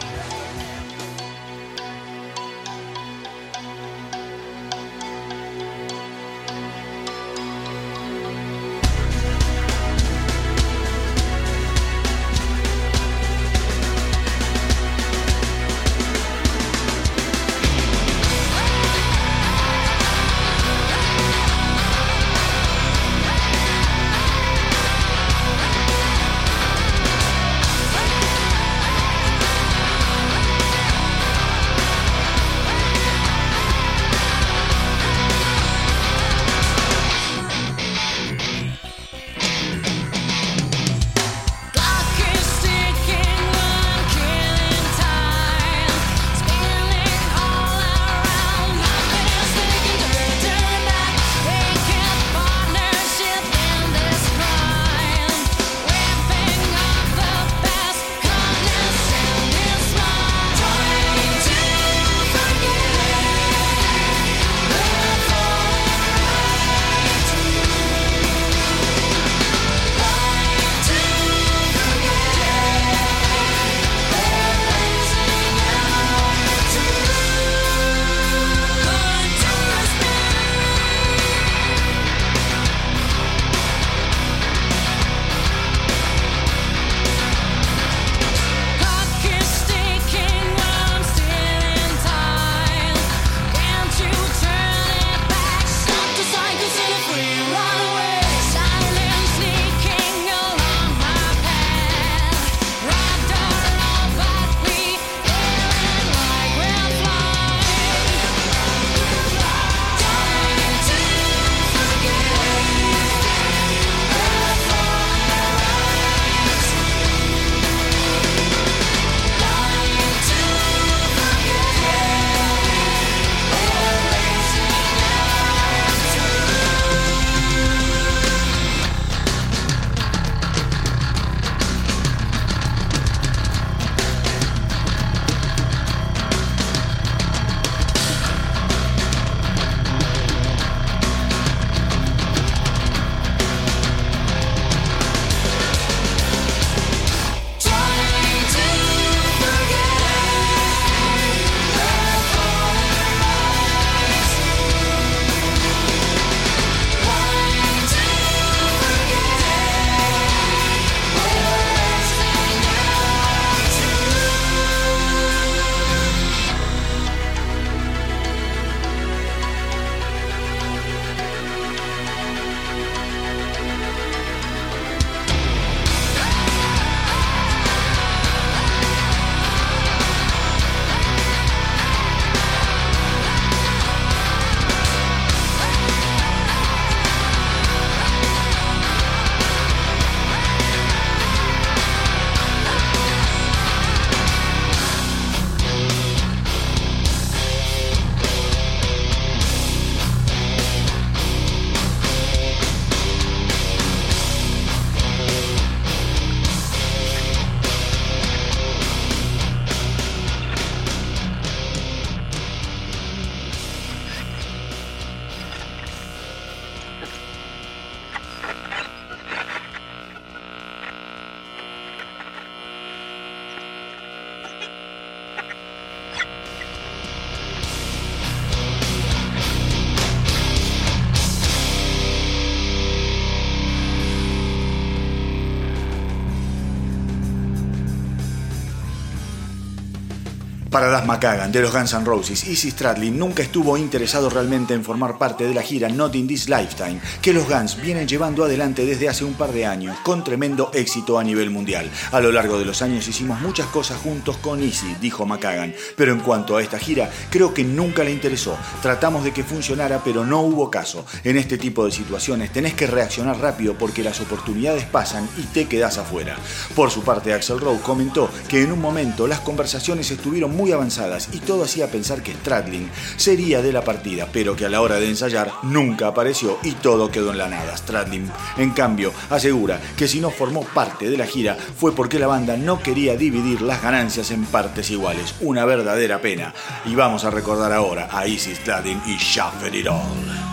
Para 240.81 240.93
Das 240.93 241.05
McCagan 241.05 241.51
de 241.51 241.61
los 241.61 241.71
Guns 241.71 241.93
N' 241.93 242.05
Roses, 242.05 242.47
Izzy 242.47 242.71
Stradlin 242.71 243.15
nunca 243.15 243.43
estuvo 243.43 243.77
interesado 243.77 244.31
realmente 244.31 244.73
en 244.73 244.83
formar 244.83 245.19
parte 245.19 245.43
de 245.43 245.53
la 245.53 245.61
gira 245.61 245.87
Not 245.87 246.15
in 246.15 246.27
This 246.27 246.49
Lifetime, 246.49 246.99
que 247.21 247.33
los 247.33 247.47
Guns 247.47 247.79
vienen 247.79 248.07
llevando 248.07 248.43
adelante 248.43 248.83
desde 248.83 249.07
hace 249.07 249.23
un 249.23 249.35
par 249.35 249.51
de 249.51 249.67
años, 249.67 249.95
con 249.99 250.23
tremendo 250.23 250.71
éxito 250.73 251.19
a 251.19 251.23
nivel 251.23 251.51
mundial. 251.51 251.87
A 252.11 252.19
lo 252.19 252.31
largo 252.31 252.57
de 252.57 252.65
los 252.65 252.81
años 252.81 253.07
hicimos 253.07 253.39
muchas 253.41 253.67
cosas 253.67 253.99
juntos 253.99 254.37
con 254.37 254.63
Izzy, 254.63 254.95
dijo 254.99 255.23
McCagan, 255.23 255.75
pero 255.95 256.13
en 256.13 256.19
cuanto 256.21 256.57
a 256.57 256.63
esta 256.63 256.79
gira, 256.79 257.11
creo 257.29 257.53
que 257.53 257.63
nunca 257.63 258.03
le 258.03 258.09
interesó. 258.09 258.57
Tratamos 258.81 259.23
de 259.23 259.33
que 259.33 259.43
funcionara, 259.43 260.01
pero 260.03 260.25
no 260.25 260.41
hubo 260.41 260.71
caso. 260.71 261.05
En 261.23 261.37
este 261.37 261.59
tipo 261.59 261.85
de 261.85 261.91
situaciones 261.91 262.51
tenés 262.51 262.73
que 262.73 262.87
reaccionar 262.87 263.37
rápido 263.37 263.75
porque 263.75 264.03
las 264.03 264.19
oportunidades 264.19 264.85
pasan 264.85 265.29
y 265.37 265.43
te 265.43 265.67
quedas 265.67 265.99
afuera. 265.99 266.37
Por 266.75 266.89
su 266.89 267.03
parte, 267.03 267.35
Axel 267.35 267.59
Rowe 267.59 267.81
comentó 267.81 268.31
que 268.47 268.63
en 268.63 268.71
un 268.71 268.81
momento 268.81 269.27
las 269.27 269.41
conversaciones 269.41 270.09
estuvieron 270.09 270.57
muy 270.57 270.70
avanzadas 270.73 271.29
y 271.33 271.39
todo 271.39 271.63
hacía 271.63 271.87
pensar 271.87 272.23
que 272.23 272.33
Stradlin 272.33 272.89
sería 273.17 273.61
de 273.61 273.71
la 273.71 273.83
partida, 273.83 274.27
pero 274.31 274.55
que 274.55 274.65
a 274.65 274.69
la 274.69 274.81
hora 274.81 274.95
de 274.95 275.07
ensayar 275.07 275.51
nunca 275.63 276.07
apareció 276.07 276.57
y 276.63 276.71
todo 276.73 277.11
quedó 277.11 277.31
en 277.31 277.37
la 277.37 277.47
nada. 277.47 277.75
Stradlin, 277.77 278.29
en 278.57 278.71
cambio, 278.71 279.13
asegura 279.29 279.79
que 279.95 280.07
si 280.07 280.19
no 280.19 280.29
formó 280.29 280.63
parte 280.63 281.09
de 281.09 281.17
la 281.17 281.25
gira 281.25 281.55
fue 281.55 281.93
porque 281.93 282.19
la 282.19 282.27
banda 282.27 282.57
no 282.57 282.81
quería 282.81 283.15
dividir 283.15 283.61
las 283.61 283.81
ganancias 283.81 284.31
en 284.31 284.45
partes 284.45 284.89
iguales. 284.91 285.35
Una 285.41 285.65
verdadera 285.65 286.21
pena. 286.21 286.53
Y 286.85 286.95
vamos 286.95 287.23
a 287.25 287.31
recordar 287.31 287.71
ahora 287.71 288.09
a 288.11 288.27
Izzy 288.27 288.55
Stradlin 288.55 289.01
y 289.05 289.17
Shuffle 289.17 289.77
It 289.77 289.87
All. 289.87 290.50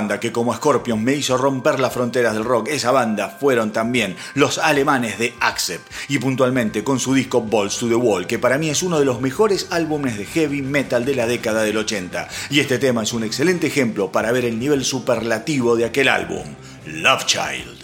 Que 0.00 0.32
como 0.32 0.54
Scorpion 0.54 1.04
me 1.04 1.14
hizo 1.14 1.36
romper 1.36 1.78
las 1.78 1.92
fronteras 1.92 2.32
del 2.32 2.44
rock, 2.44 2.68
esa 2.68 2.90
banda 2.90 3.28
fueron 3.28 3.70
también 3.70 4.16
los 4.34 4.56
alemanes 4.56 5.18
de 5.18 5.34
Accept 5.40 5.86
y 6.08 6.18
puntualmente 6.18 6.82
con 6.82 6.98
su 6.98 7.12
disco 7.12 7.42
Balls 7.42 7.76
to 7.76 7.88
the 7.88 7.94
Wall, 7.94 8.26
que 8.26 8.38
para 8.38 8.56
mí 8.56 8.70
es 8.70 8.82
uno 8.82 8.98
de 8.98 9.04
los 9.04 9.20
mejores 9.20 9.66
álbumes 9.70 10.16
de 10.16 10.24
heavy 10.24 10.62
metal 10.62 11.04
de 11.04 11.14
la 11.14 11.26
década 11.26 11.62
del 11.62 11.76
80. 11.76 12.28
Y 12.48 12.60
este 12.60 12.78
tema 12.78 13.02
es 13.02 13.12
un 13.12 13.24
excelente 13.24 13.66
ejemplo 13.66 14.10
para 14.10 14.32
ver 14.32 14.46
el 14.46 14.58
nivel 14.58 14.84
superlativo 14.84 15.76
de 15.76 15.84
aquel 15.84 16.08
álbum, 16.08 16.44
Love 16.86 17.26
Child. 17.26 17.79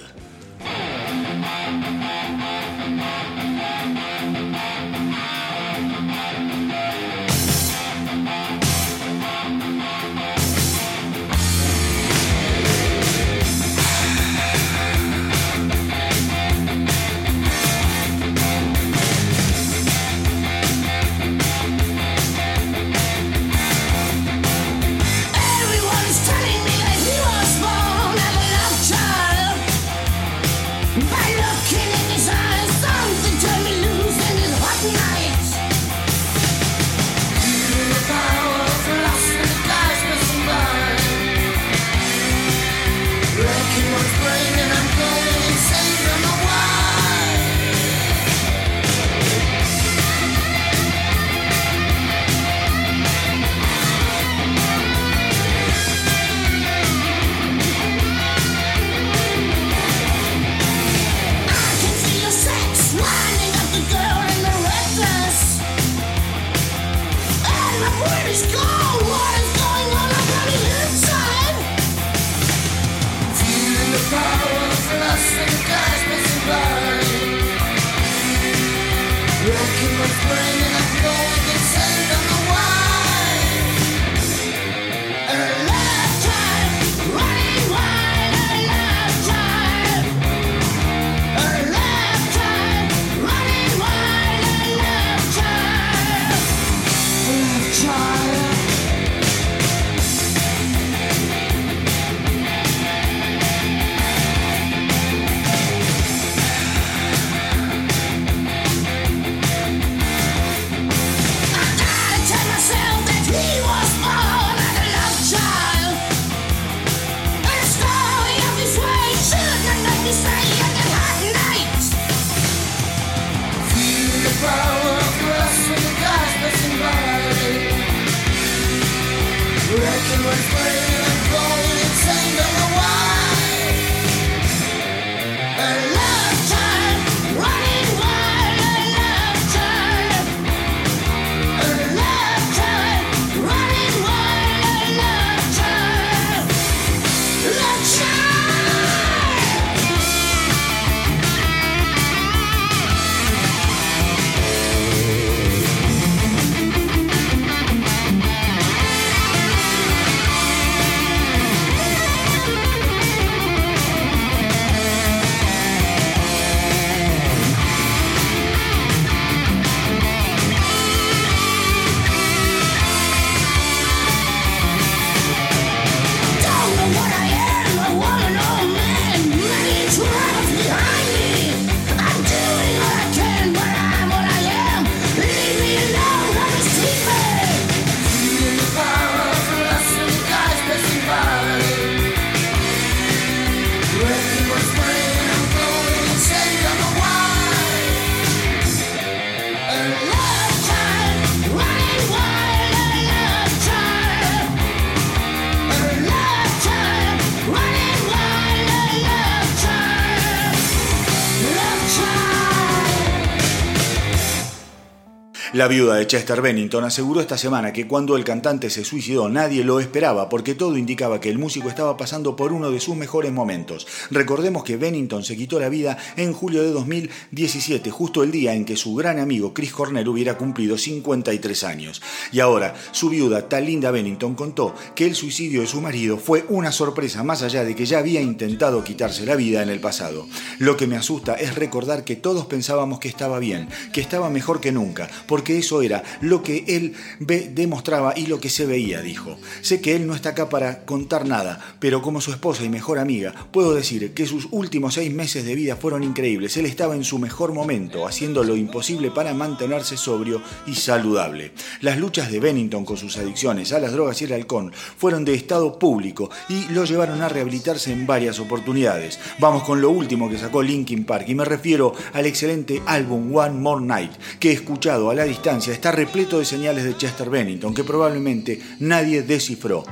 La 215.57 215.69
viuda 215.69 215.95
de 215.95 216.07
Chester 216.07 216.43
Bennington 216.43 216.85
aseguró 216.85 217.23
esta 217.23 217.39
semana 217.39 217.73
que 217.73 217.87
cuando 217.87 218.19
el 218.19 218.25
cantante 218.25 218.69
se 218.69 218.85
suicidó 218.85 219.31
nadie 219.31 219.65
lo 219.65 219.81
esperaba 219.81 220.29
porque 220.29 220.55
todo 220.55 220.77
indicaba 220.77 221.19
que 221.19 221.31
el 221.31 221.39
músico 221.39 221.71
estaba 221.71 221.97
pasando 221.97 222.37
por 222.37 222.53
uno 222.53 222.71
de 222.71 222.79
sus 222.79 222.95
mejores 222.95 223.33
momentos. 223.33 223.87
Recordemos 224.11 224.65
que 224.65 224.77
Bennington 224.77 225.25
se 225.25 225.35
quitó 225.35 225.59
la 225.59 225.71
vida 225.71 225.97
en 226.19 226.35
julio 226.35 226.63
de 226.63 226.73
2017, 226.73 227.91
justo 227.91 228.23
el 228.23 228.33
día 228.33 228.53
en 228.53 228.67
que 228.67 228.77
su 228.77 228.95
gran 228.97 229.19
amigo 229.19 229.55
Chris 229.55 229.73
Cornell 229.73 230.07
hubiera 230.09 230.37
cumplido 230.37 230.77
53 230.77 231.65
años. 231.65 232.03
Y 232.33 232.41
ahora, 232.41 232.75
su 232.93 233.09
viuda, 233.09 233.49
Talinda 233.49 233.91
Bennington, 233.91 234.35
contó 234.35 234.75
que 234.95 235.07
el 235.07 235.15
suicidio 235.15 235.63
de 235.63 235.69
su 235.69 235.81
marido 235.81 236.19
fue 236.19 236.45
una 236.51 236.71
sorpresa 236.71 237.25
más 237.25 237.41
allá 237.41 237.65
de 237.65 237.75
que 237.75 237.87
ya 237.87 238.01
había 238.01 238.21
intentado 238.21 238.85
quitarse 238.85 239.25
la 239.25 239.37
vida 239.37 239.63
en 239.63 239.71
el 239.71 239.81
pasado. 239.81 240.27
Lo 240.59 240.77
que 240.77 240.87
me 240.87 240.97
asusta 240.97 241.33
es 241.33 241.55
recordar 241.55 242.05
que 242.05 242.15
todos 242.15 242.45
pensábamos 242.45 243.01
que 243.01 243.09
estaba 243.09 243.39
bien, 243.39 243.71
que 243.95 244.03
estaba 244.03 244.29
mejor 244.29 244.61
que 244.61 244.71
nunca, 244.71 245.09
porque 245.27 245.46
que 245.47 245.59
eso 245.59 245.81
era 245.81 246.03
lo 246.21 246.43
que 246.43 246.65
él 246.67 246.95
demostraba 247.21 248.13
y 248.17 248.27
lo 248.27 248.41
que 248.41 248.51
se 248.51 248.67
veía, 248.67 249.01
dijo. 249.01 249.39
Sé 249.63 249.81
que 249.81 249.95
él 249.95 250.05
no 250.07 250.15
está 250.17 250.31
acá 250.31 250.49
para 250.49 250.85
contar 250.85 251.25
nada, 251.25 251.77
pero 251.79 252.03
como 252.03 252.21
su 252.21 252.33
esposa 252.33 252.65
y 252.65 252.69
mejor 252.69 252.99
amiga, 252.99 253.33
puedo 253.53 253.73
decir 253.73 254.13
que 254.13 254.27
sus 254.27 254.49
últimos 254.51 254.95
seis 254.95 255.15
meses 255.15 255.45
de 255.45 255.55
vida 255.55 255.77
fueron 255.77 256.03
increíbles. 256.03 256.57
Él 256.57 256.67
estaba 256.67 256.97
en 256.97 257.05
su 257.05 257.21
mejor 257.21 257.53
momento, 257.55 258.09
haciendo 258.09 258.43
lo 258.43 258.57
imposible 258.57 259.13
para 259.13 259.35
mantenerse 259.35 259.97
sobrio 259.97 260.43
y 260.67 260.75
saludable. 260.75 261.53
Las 261.81 261.97
luchas 261.99 262.33
de 262.33 262.41
Bennington 262.41 262.85
con 262.85 262.97
sus 262.97 263.17
adicciones 263.17 263.73
a 263.73 263.79
las 263.79 263.93
drogas 263.93 264.21
y 264.21 264.25
el 264.25 264.33
alcohol 264.33 264.73
fueron 264.99 265.25
de 265.25 265.35
estado 265.35 265.79
público 265.79 266.29
y 266.49 266.65
lo 266.73 266.85
llevaron 266.85 267.23
a 267.23 267.29
rehabilitarse 267.29 267.93
en 267.93 268.05
varias 268.05 268.41
oportunidades. 268.41 269.21
Vamos 269.39 269.63
con 269.63 269.81
lo 269.81 269.91
último 269.91 270.29
que 270.29 270.39
sacó 270.39 270.61
Linkin 270.61 271.05
Park 271.05 271.27
y 271.29 271.37
me 271.37 271.45
refiero 271.45 271.95
al 272.15 272.27
excelente 272.27 272.83
álbum 272.87 273.33
One 273.33 273.61
More 273.61 273.85
Night 273.85 274.11
que 274.41 274.51
he 274.51 274.53
escuchado 274.53 275.11
a 275.11 275.15
la 275.15 275.25
está 275.73 275.93
repleto 275.93 276.39
de 276.39 276.45
señales 276.45 276.85
de 276.85 276.97
Chester 276.97 277.31
Bennington 277.31 277.75
que 277.75 277.85
probablemente 277.85 278.61
nadie 278.81 279.23
descifró. 279.23 279.85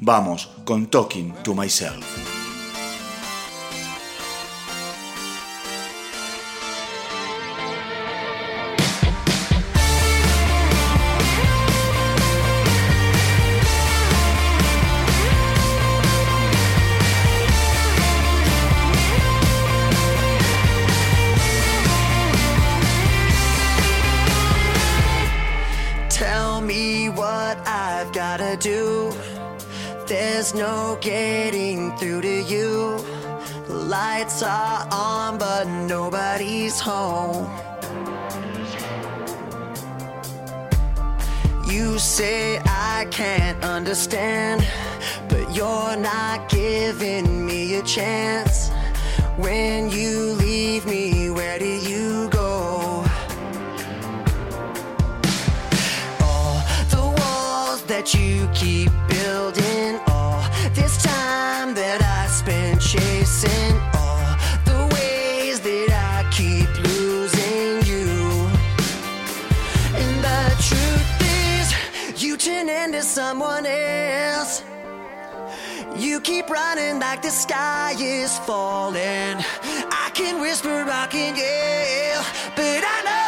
Vamos 0.00 0.50
con 0.64 0.90
Talking 0.90 1.32
to 1.42 1.54
Myself. 1.54 2.29
There's 30.50 30.62
no 30.62 30.98
getting 31.00 31.96
through 31.96 32.22
to 32.22 32.42
you. 32.42 32.98
The 33.68 33.74
lights 33.74 34.42
are 34.42 34.84
on, 34.90 35.38
but 35.38 35.68
nobody's 35.86 36.80
home. 36.80 37.48
You 41.66 42.00
say 42.00 42.58
I 42.64 43.06
can't 43.12 43.62
understand, 43.62 44.66
but 45.28 45.54
you're 45.54 45.96
not 45.96 46.48
giving 46.48 47.46
me 47.46 47.76
a 47.76 47.82
chance. 47.84 48.70
When 49.36 49.88
you 49.88 50.32
leave 50.32 50.84
me, 50.84 51.30
where 51.30 51.60
do 51.60 51.64
you 51.64 52.28
go? 52.30 53.04
All 56.24 56.60
the 56.90 57.14
walls 57.20 57.82
that 57.84 58.14
you 58.14 58.48
keep 58.52 58.90
someone 73.10 73.66
else. 73.66 74.62
You 75.96 76.20
keep 76.20 76.48
running 76.48 77.00
like 77.00 77.22
the 77.22 77.30
sky 77.30 77.96
is 77.98 78.38
falling. 78.40 79.36
I 80.04 80.10
can 80.14 80.40
whisper, 80.40 80.84
I 80.88 81.08
can 81.10 81.34
yell, 81.34 82.22
but 82.54 82.84
I 82.94 82.98
know, 83.06 83.19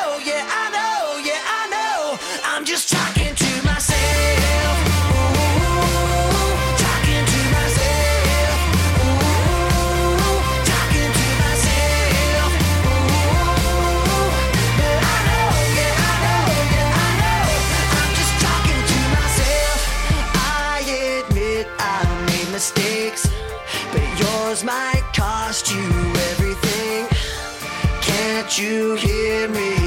you 28.58 28.96
hear 28.96 29.48
me 29.48 29.81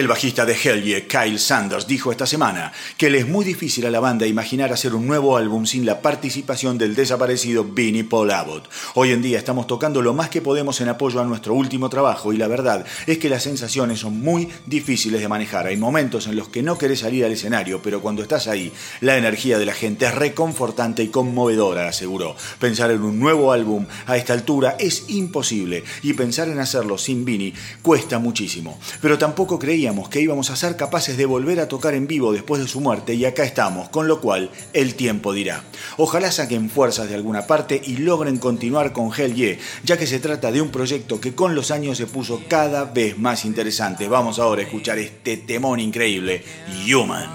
El 0.00 0.08
bajista 0.08 0.46
de 0.46 0.54
Hell 0.54 1.06
Kyle 1.06 1.38
Sanders, 1.38 1.86
dijo 1.86 2.10
esta 2.10 2.24
semana 2.24 2.72
que 2.96 3.10
le 3.10 3.18
es 3.18 3.28
muy 3.28 3.44
difícil 3.44 3.84
a 3.84 3.90
la 3.90 4.00
banda 4.00 4.26
imaginar 4.26 4.72
hacer 4.72 4.94
un 4.94 5.06
nuevo 5.06 5.36
álbum 5.36 5.66
sin 5.66 5.84
la 5.84 6.00
participación 6.00 6.78
del 6.78 6.94
desaparecido 6.94 7.64
Vinnie 7.64 8.04
Paul 8.04 8.30
Abbott. 8.30 8.70
Hoy 8.94 9.10
en 9.10 9.20
día 9.20 9.36
estamos 9.36 9.66
tocando 9.66 10.00
lo 10.00 10.14
más 10.14 10.30
que 10.30 10.40
podemos 10.40 10.80
en 10.80 10.88
apoyo 10.88 11.20
a 11.20 11.26
nuestro 11.26 11.52
último 11.52 11.90
trabajo 11.90 12.32
y 12.32 12.38
la 12.38 12.48
verdad 12.48 12.86
es 13.06 13.18
que 13.18 13.28
las 13.28 13.42
sensaciones 13.42 14.00
son 14.00 14.18
muy 14.18 14.48
difíciles 14.64 15.20
de 15.20 15.28
manejar. 15.28 15.66
Hay 15.66 15.76
momentos 15.76 16.26
en 16.28 16.36
los 16.36 16.48
que 16.48 16.62
no 16.62 16.78
querés 16.78 17.00
salir 17.00 17.26
al 17.26 17.32
escenario, 17.32 17.82
pero 17.82 18.00
cuando 18.00 18.22
estás 18.22 18.48
ahí, 18.48 18.72
la 19.02 19.18
energía 19.18 19.58
de 19.58 19.66
la 19.66 19.74
gente 19.74 20.06
es 20.06 20.14
reconfortante 20.14 21.02
y 21.02 21.08
conmovedora, 21.08 21.86
aseguró. 21.86 22.36
Pensar 22.58 22.90
en 22.90 23.02
un 23.02 23.20
nuevo 23.20 23.52
álbum 23.52 23.84
a 24.06 24.16
esta 24.16 24.32
altura 24.32 24.76
es 24.78 25.10
imposible 25.10 25.84
y 26.02 26.14
pensar 26.14 26.48
en 26.48 26.58
hacerlo 26.58 26.96
sin 26.96 27.26
Vinnie 27.26 27.52
cuesta 27.82 28.18
muchísimo. 28.18 28.80
Pero 29.02 29.18
tampoco 29.18 29.58
creía 29.58 29.89
que 30.08 30.20
íbamos 30.20 30.50
a 30.50 30.56
ser 30.56 30.76
capaces 30.76 31.16
de 31.16 31.26
volver 31.26 31.58
a 31.58 31.66
tocar 31.66 31.94
en 31.94 32.06
vivo 32.06 32.32
después 32.32 32.62
de 32.62 32.68
su 32.68 32.80
muerte 32.80 33.14
y 33.14 33.24
acá 33.24 33.42
estamos, 33.42 33.88
con 33.88 34.06
lo 34.06 34.20
cual 34.20 34.50
el 34.72 34.94
tiempo 34.94 35.32
dirá. 35.32 35.64
Ojalá 35.96 36.30
saquen 36.30 36.70
fuerzas 36.70 37.08
de 37.08 37.16
alguna 37.16 37.46
parte 37.46 37.80
y 37.84 37.96
logren 37.96 38.38
continuar 38.38 38.92
con 38.92 39.10
Hell 39.12 39.34
Yeah, 39.34 39.58
ya 39.82 39.96
que 39.96 40.06
se 40.06 40.20
trata 40.20 40.52
de 40.52 40.60
un 40.60 40.70
proyecto 40.70 41.20
que 41.20 41.34
con 41.34 41.54
los 41.54 41.70
años 41.70 41.98
se 41.98 42.06
puso 42.06 42.42
cada 42.48 42.84
vez 42.84 43.18
más 43.18 43.44
interesante. 43.44 44.06
Vamos 44.06 44.38
ahora 44.38 44.62
a 44.62 44.64
escuchar 44.64 44.98
este 44.98 45.36
temón 45.36 45.80
increíble, 45.80 46.44
Human. 46.86 47.28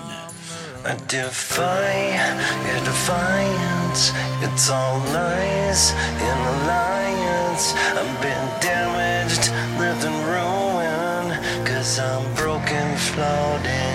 as 11.86 12.00
I'm 12.00 12.34
broken, 12.34 12.98
floating. 12.98 13.95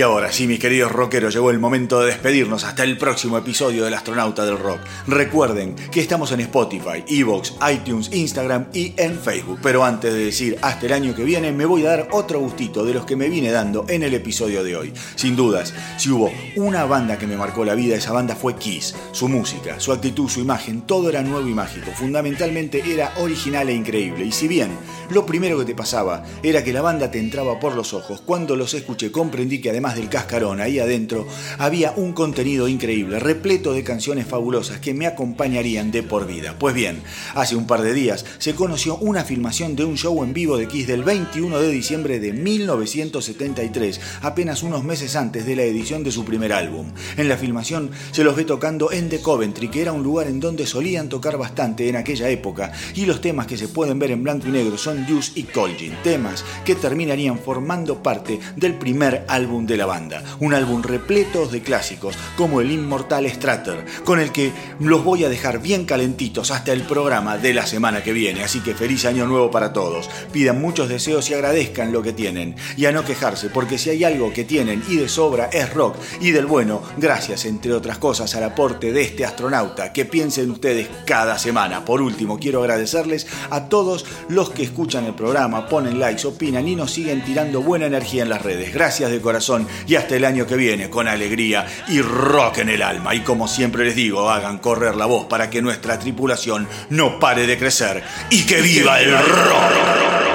Y 0.00 0.02
ahora 0.02 0.32
sí, 0.32 0.46
mis 0.46 0.58
queridos 0.58 0.90
rockeros, 0.90 1.34
llegó 1.34 1.50
el 1.50 1.58
momento 1.58 2.00
de 2.00 2.06
despedirnos 2.06 2.64
hasta 2.64 2.84
el 2.84 2.96
próximo 2.96 3.36
episodio 3.36 3.84
del 3.84 3.92
Astronauta 3.92 4.46
del 4.46 4.58
Rock. 4.58 4.80
Recuerden 5.06 5.74
que 5.74 6.00
estamos 6.00 6.32
en 6.32 6.40
Spotify, 6.40 7.04
Evox, 7.06 7.52
iTunes, 7.70 8.08
Instagram 8.10 8.68
y 8.72 8.94
en 8.96 9.18
Facebook. 9.20 9.58
Pero 9.62 9.84
antes 9.84 10.14
de 10.14 10.24
decir 10.24 10.56
hasta 10.62 10.86
el 10.86 10.94
año 10.94 11.14
que 11.14 11.22
viene, 11.22 11.52
me 11.52 11.66
voy 11.66 11.84
a 11.84 11.90
dar 11.90 12.08
otro 12.12 12.40
gustito 12.40 12.82
de 12.82 12.94
los 12.94 13.04
que 13.04 13.14
me 13.14 13.28
vine 13.28 13.50
dando 13.50 13.84
en 13.90 14.02
el 14.02 14.14
episodio 14.14 14.64
de 14.64 14.74
hoy. 14.74 14.94
Sin 15.16 15.36
dudas, 15.36 15.74
si 15.98 16.08
hubo 16.08 16.32
una 16.56 16.86
banda 16.86 17.18
que 17.18 17.26
me 17.26 17.36
marcó 17.36 17.66
la 17.66 17.74
vida, 17.74 17.94
esa 17.94 18.12
banda 18.12 18.34
fue 18.34 18.56
Kiss. 18.56 18.94
Su 19.12 19.28
música, 19.28 19.80
su 19.80 19.92
actitud, 19.92 20.30
su 20.30 20.40
imagen, 20.40 20.80
todo 20.80 21.10
era 21.10 21.20
nuevo 21.20 21.46
y 21.46 21.52
mágico. 21.52 21.90
Fundamentalmente 21.94 22.82
era 22.90 23.12
original 23.18 23.68
e 23.68 23.74
increíble. 23.74 24.24
Y 24.24 24.32
si 24.32 24.48
bien 24.48 24.70
lo 25.10 25.26
primero 25.26 25.58
que 25.58 25.64
te 25.64 25.74
pasaba 25.74 26.24
era 26.42 26.62
que 26.64 26.72
la 26.72 26.82
banda 26.82 27.10
te 27.10 27.18
entraba 27.18 27.58
por 27.58 27.74
los 27.74 27.92
ojos, 27.94 28.20
cuando 28.20 28.56
los 28.56 28.74
escuché 28.74 29.10
comprendí 29.10 29.60
que 29.60 29.70
además 29.70 29.96
del 29.96 30.08
cascarón 30.08 30.60
ahí 30.60 30.78
adentro 30.78 31.26
había 31.58 31.92
un 31.92 32.12
contenido 32.12 32.68
increíble, 32.68 33.18
repleto 33.18 33.72
de 33.72 33.84
canciones 33.84 34.26
fabulosas 34.26 34.78
que 34.78 34.94
me 34.94 35.06
acompañarían 35.06 35.90
de 35.90 36.02
por 36.02 36.26
vida. 36.26 36.56
Pues 36.58 36.74
bien, 36.74 37.02
hace 37.34 37.56
un 37.56 37.66
par 37.66 37.82
de 37.82 37.92
días 37.92 38.24
se 38.38 38.54
conoció 38.54 38.96
una 38.96 39.24
filmación 39.24 39.76
de 39.76 39.84
un 39.84 39.96
show 39.96 40.22
en 40.22 40.32
vivo 40.32 40.56
de 40.56 40.68
Kiss 40.68 40.86
del 40.86 41.02
21 41.02 41.58
de 41.58 41.70
diciembre 41.70 42.20
de 42.20 42.32
1973, 42.32 44.00
apenas 44.22 44.62
unos 44.62 44.84
meses 44.84 45.16
antes 45.16 45.46
de 45.46 45.56
la 45.56 45.62
edición 45.62 46.04
de 46.04 46.12
su 46.12 46.24
primer 46.24 46.52
álbum. 46.52 46.86
En 47.16 47.28
la 47.28 47.36
filmación 47.36 47.90
se 48.12 48.24
los 48.24 48.36
ve 48.36 48.44
tocando 48.44 48.92
en 48.92 49.08
The 49.08 49.20
Coventry, 49.20 49.68
que 49.68 49.82
era 49.82 49.92
un 49.92 50.02
lugar 50.02 50.28
en 50.28 50.40
donde 50.40 50.66
solían 50.66 51.08
tocar 51.08 51.36
bastante 51.36 51.88
en 51.88 51.96
aquella 51.96 52.28
época, 52.28 52.72
y 52.94 53.06
los 53.06 53.20
temas 53.20 53.46
que 53.46 53.56
se 53.56 53.68
pueden 53.68 53.98
ver 53.98 54.10
en 54.12 54.22
blanco 54.22 54.48
y 54.48 54.50
negro 54.50 54.78
son 54.78 54.99
Juice 55.06 55.32
y 55.34 55.44
Colgin, 55.44 55.94
temas 56.02 56.44
que 56.64 56.74
terminarían 56.74 57.38
formando 57.38 58.02
parte 58.02 58.40
del 58.56 58.74
primer 58.74 59.24
álbum 59.28 59.66
de 59.66 59.76
la 59.76 59.86
banda, 59.86 60.22
un 60.40 60.54
álbum 60.54 60.82
repleto 60.82 61.46
de 61.46 61.62
clásicos 61.62 62.16
como 62.36 62.60
el 62.60 62.70
inmortal 62.70 63.26
Stratter, 63.26 63.84
con 64.04 64.20
el 64.20 64.32
que 64.32 64.52
los 64.78 65.04
voy 65.04 65.24
a 65.24 65.28
dejar 65.28 65.60
bien 65.60 65.84
calentitos 65.84 66.50
hasta 66.50 66.72
el 66.72 66.82
programa 66.82 67.38
de 67.38 67.54
la 67.54 67.66
semana 67.66 68.02
que 68.02 68.12
viene, 68.12 68.42
así 68.42 68.60
que 68.60 68.74
feliz 68.74 69.04
año 69.04 69.26
nuevo 69.26 69.50
para 69.50 69.72
todos, 69.72 70.08
pidan 70.32 70.60
muchos 70.60 70.88
deseos 70.88 71.28
y 71.30 71.34
agradezcan 71.34 71.92
lo 71.92 72.02
que 72.02 72.12
tienen, 72.12 72.56
y 72.76 72.86
a 72.86 72.92
no 72.92 73.04
quejarse, 73.04 73.48
porque 73.48 73.78
si 73.78 73.90
hay 73.90 74.04
algo 74.04 74.32
que 74.32 74.44
tienen 74.44 74.82
y 74.88 74.96
de 74.96 75.08
sobra 75.08 75.46
es 75.52 75.72
rock, 75.72 75.96
y 76.20 76.30
del 76.30 76.46
bueno, 76.46 76.82
gracias 76.96 77.44
entre 77.44 77.72
otras 77.72 77.98
cosas 77.98 78.34
al 78.34 78.44
aporte 78.44 78.92
de 78.92 79.02
este 79.02 79.24
astronauta, 79.24 79.92
que 79.92 80.04
piensen 80.04 80.50
ustedes 80.50 80.88
cada 81.06 81.38
semana. 81.38 81.84
Por 81.84 82.02
último, 82.02 82.38
quiero 82.38 82.60
agradecerles 82.60 83.26
a 83.50 83.68
todos 83.68 84.06
los 84.28 84.50
que 84.50 84.62
escuchan 84.90 85.06
el 85.06 85.14
programa, 85.14 85.68
ponen 85.68 86.00
likes, 86.00 86.26
opinan 86.26 86.66
y 86.66 86.74
nos 86.74 86.90
siguen 86.90 87.22
tirando 87.22 87.62
buena 87.62 87.86
energía 87.86 88.24
en 88.24 88.28
las 88.28 88.42
redes. 88.42 88.74
Gracias 88.74 89.08
de 89.08 89.20
corazón 89.20 89.68
y 89.86 89.94
hasta 89.94 90.16
el 90.16 90.24
año 90.24 90.48
que 90.48 90.56
viene 90.56 90.90
con 90.90 91.06
alegría 91.06 91.64
y 91.86 92.02
rock 92.02 92.58
en 92.58 92.70
el 92.70 92.82
alma. 92.82 93.14
Y 93.14 93.20
como 93.20 93.46
siempre 93.46 93.84
les 93.84 93.94
digo, 93.94 94.28
hagan 94.28 94.58
correr 94.58 94.96
la 94.96 95.06
voz 95.06 95.26
para 95.26 95.48
que 95.48 95.62
nuestra 95.62 95.96
tripulación 96.00 96.66
no 96.88 97.20
pare 97.20 97.46
de 97.46 97.56
crecer 97.56 98.02
y 98.30 98.42
que 98.46 98.60
viva 98.62 99.00
el 99.00 99.12
rock. 99.12 100.29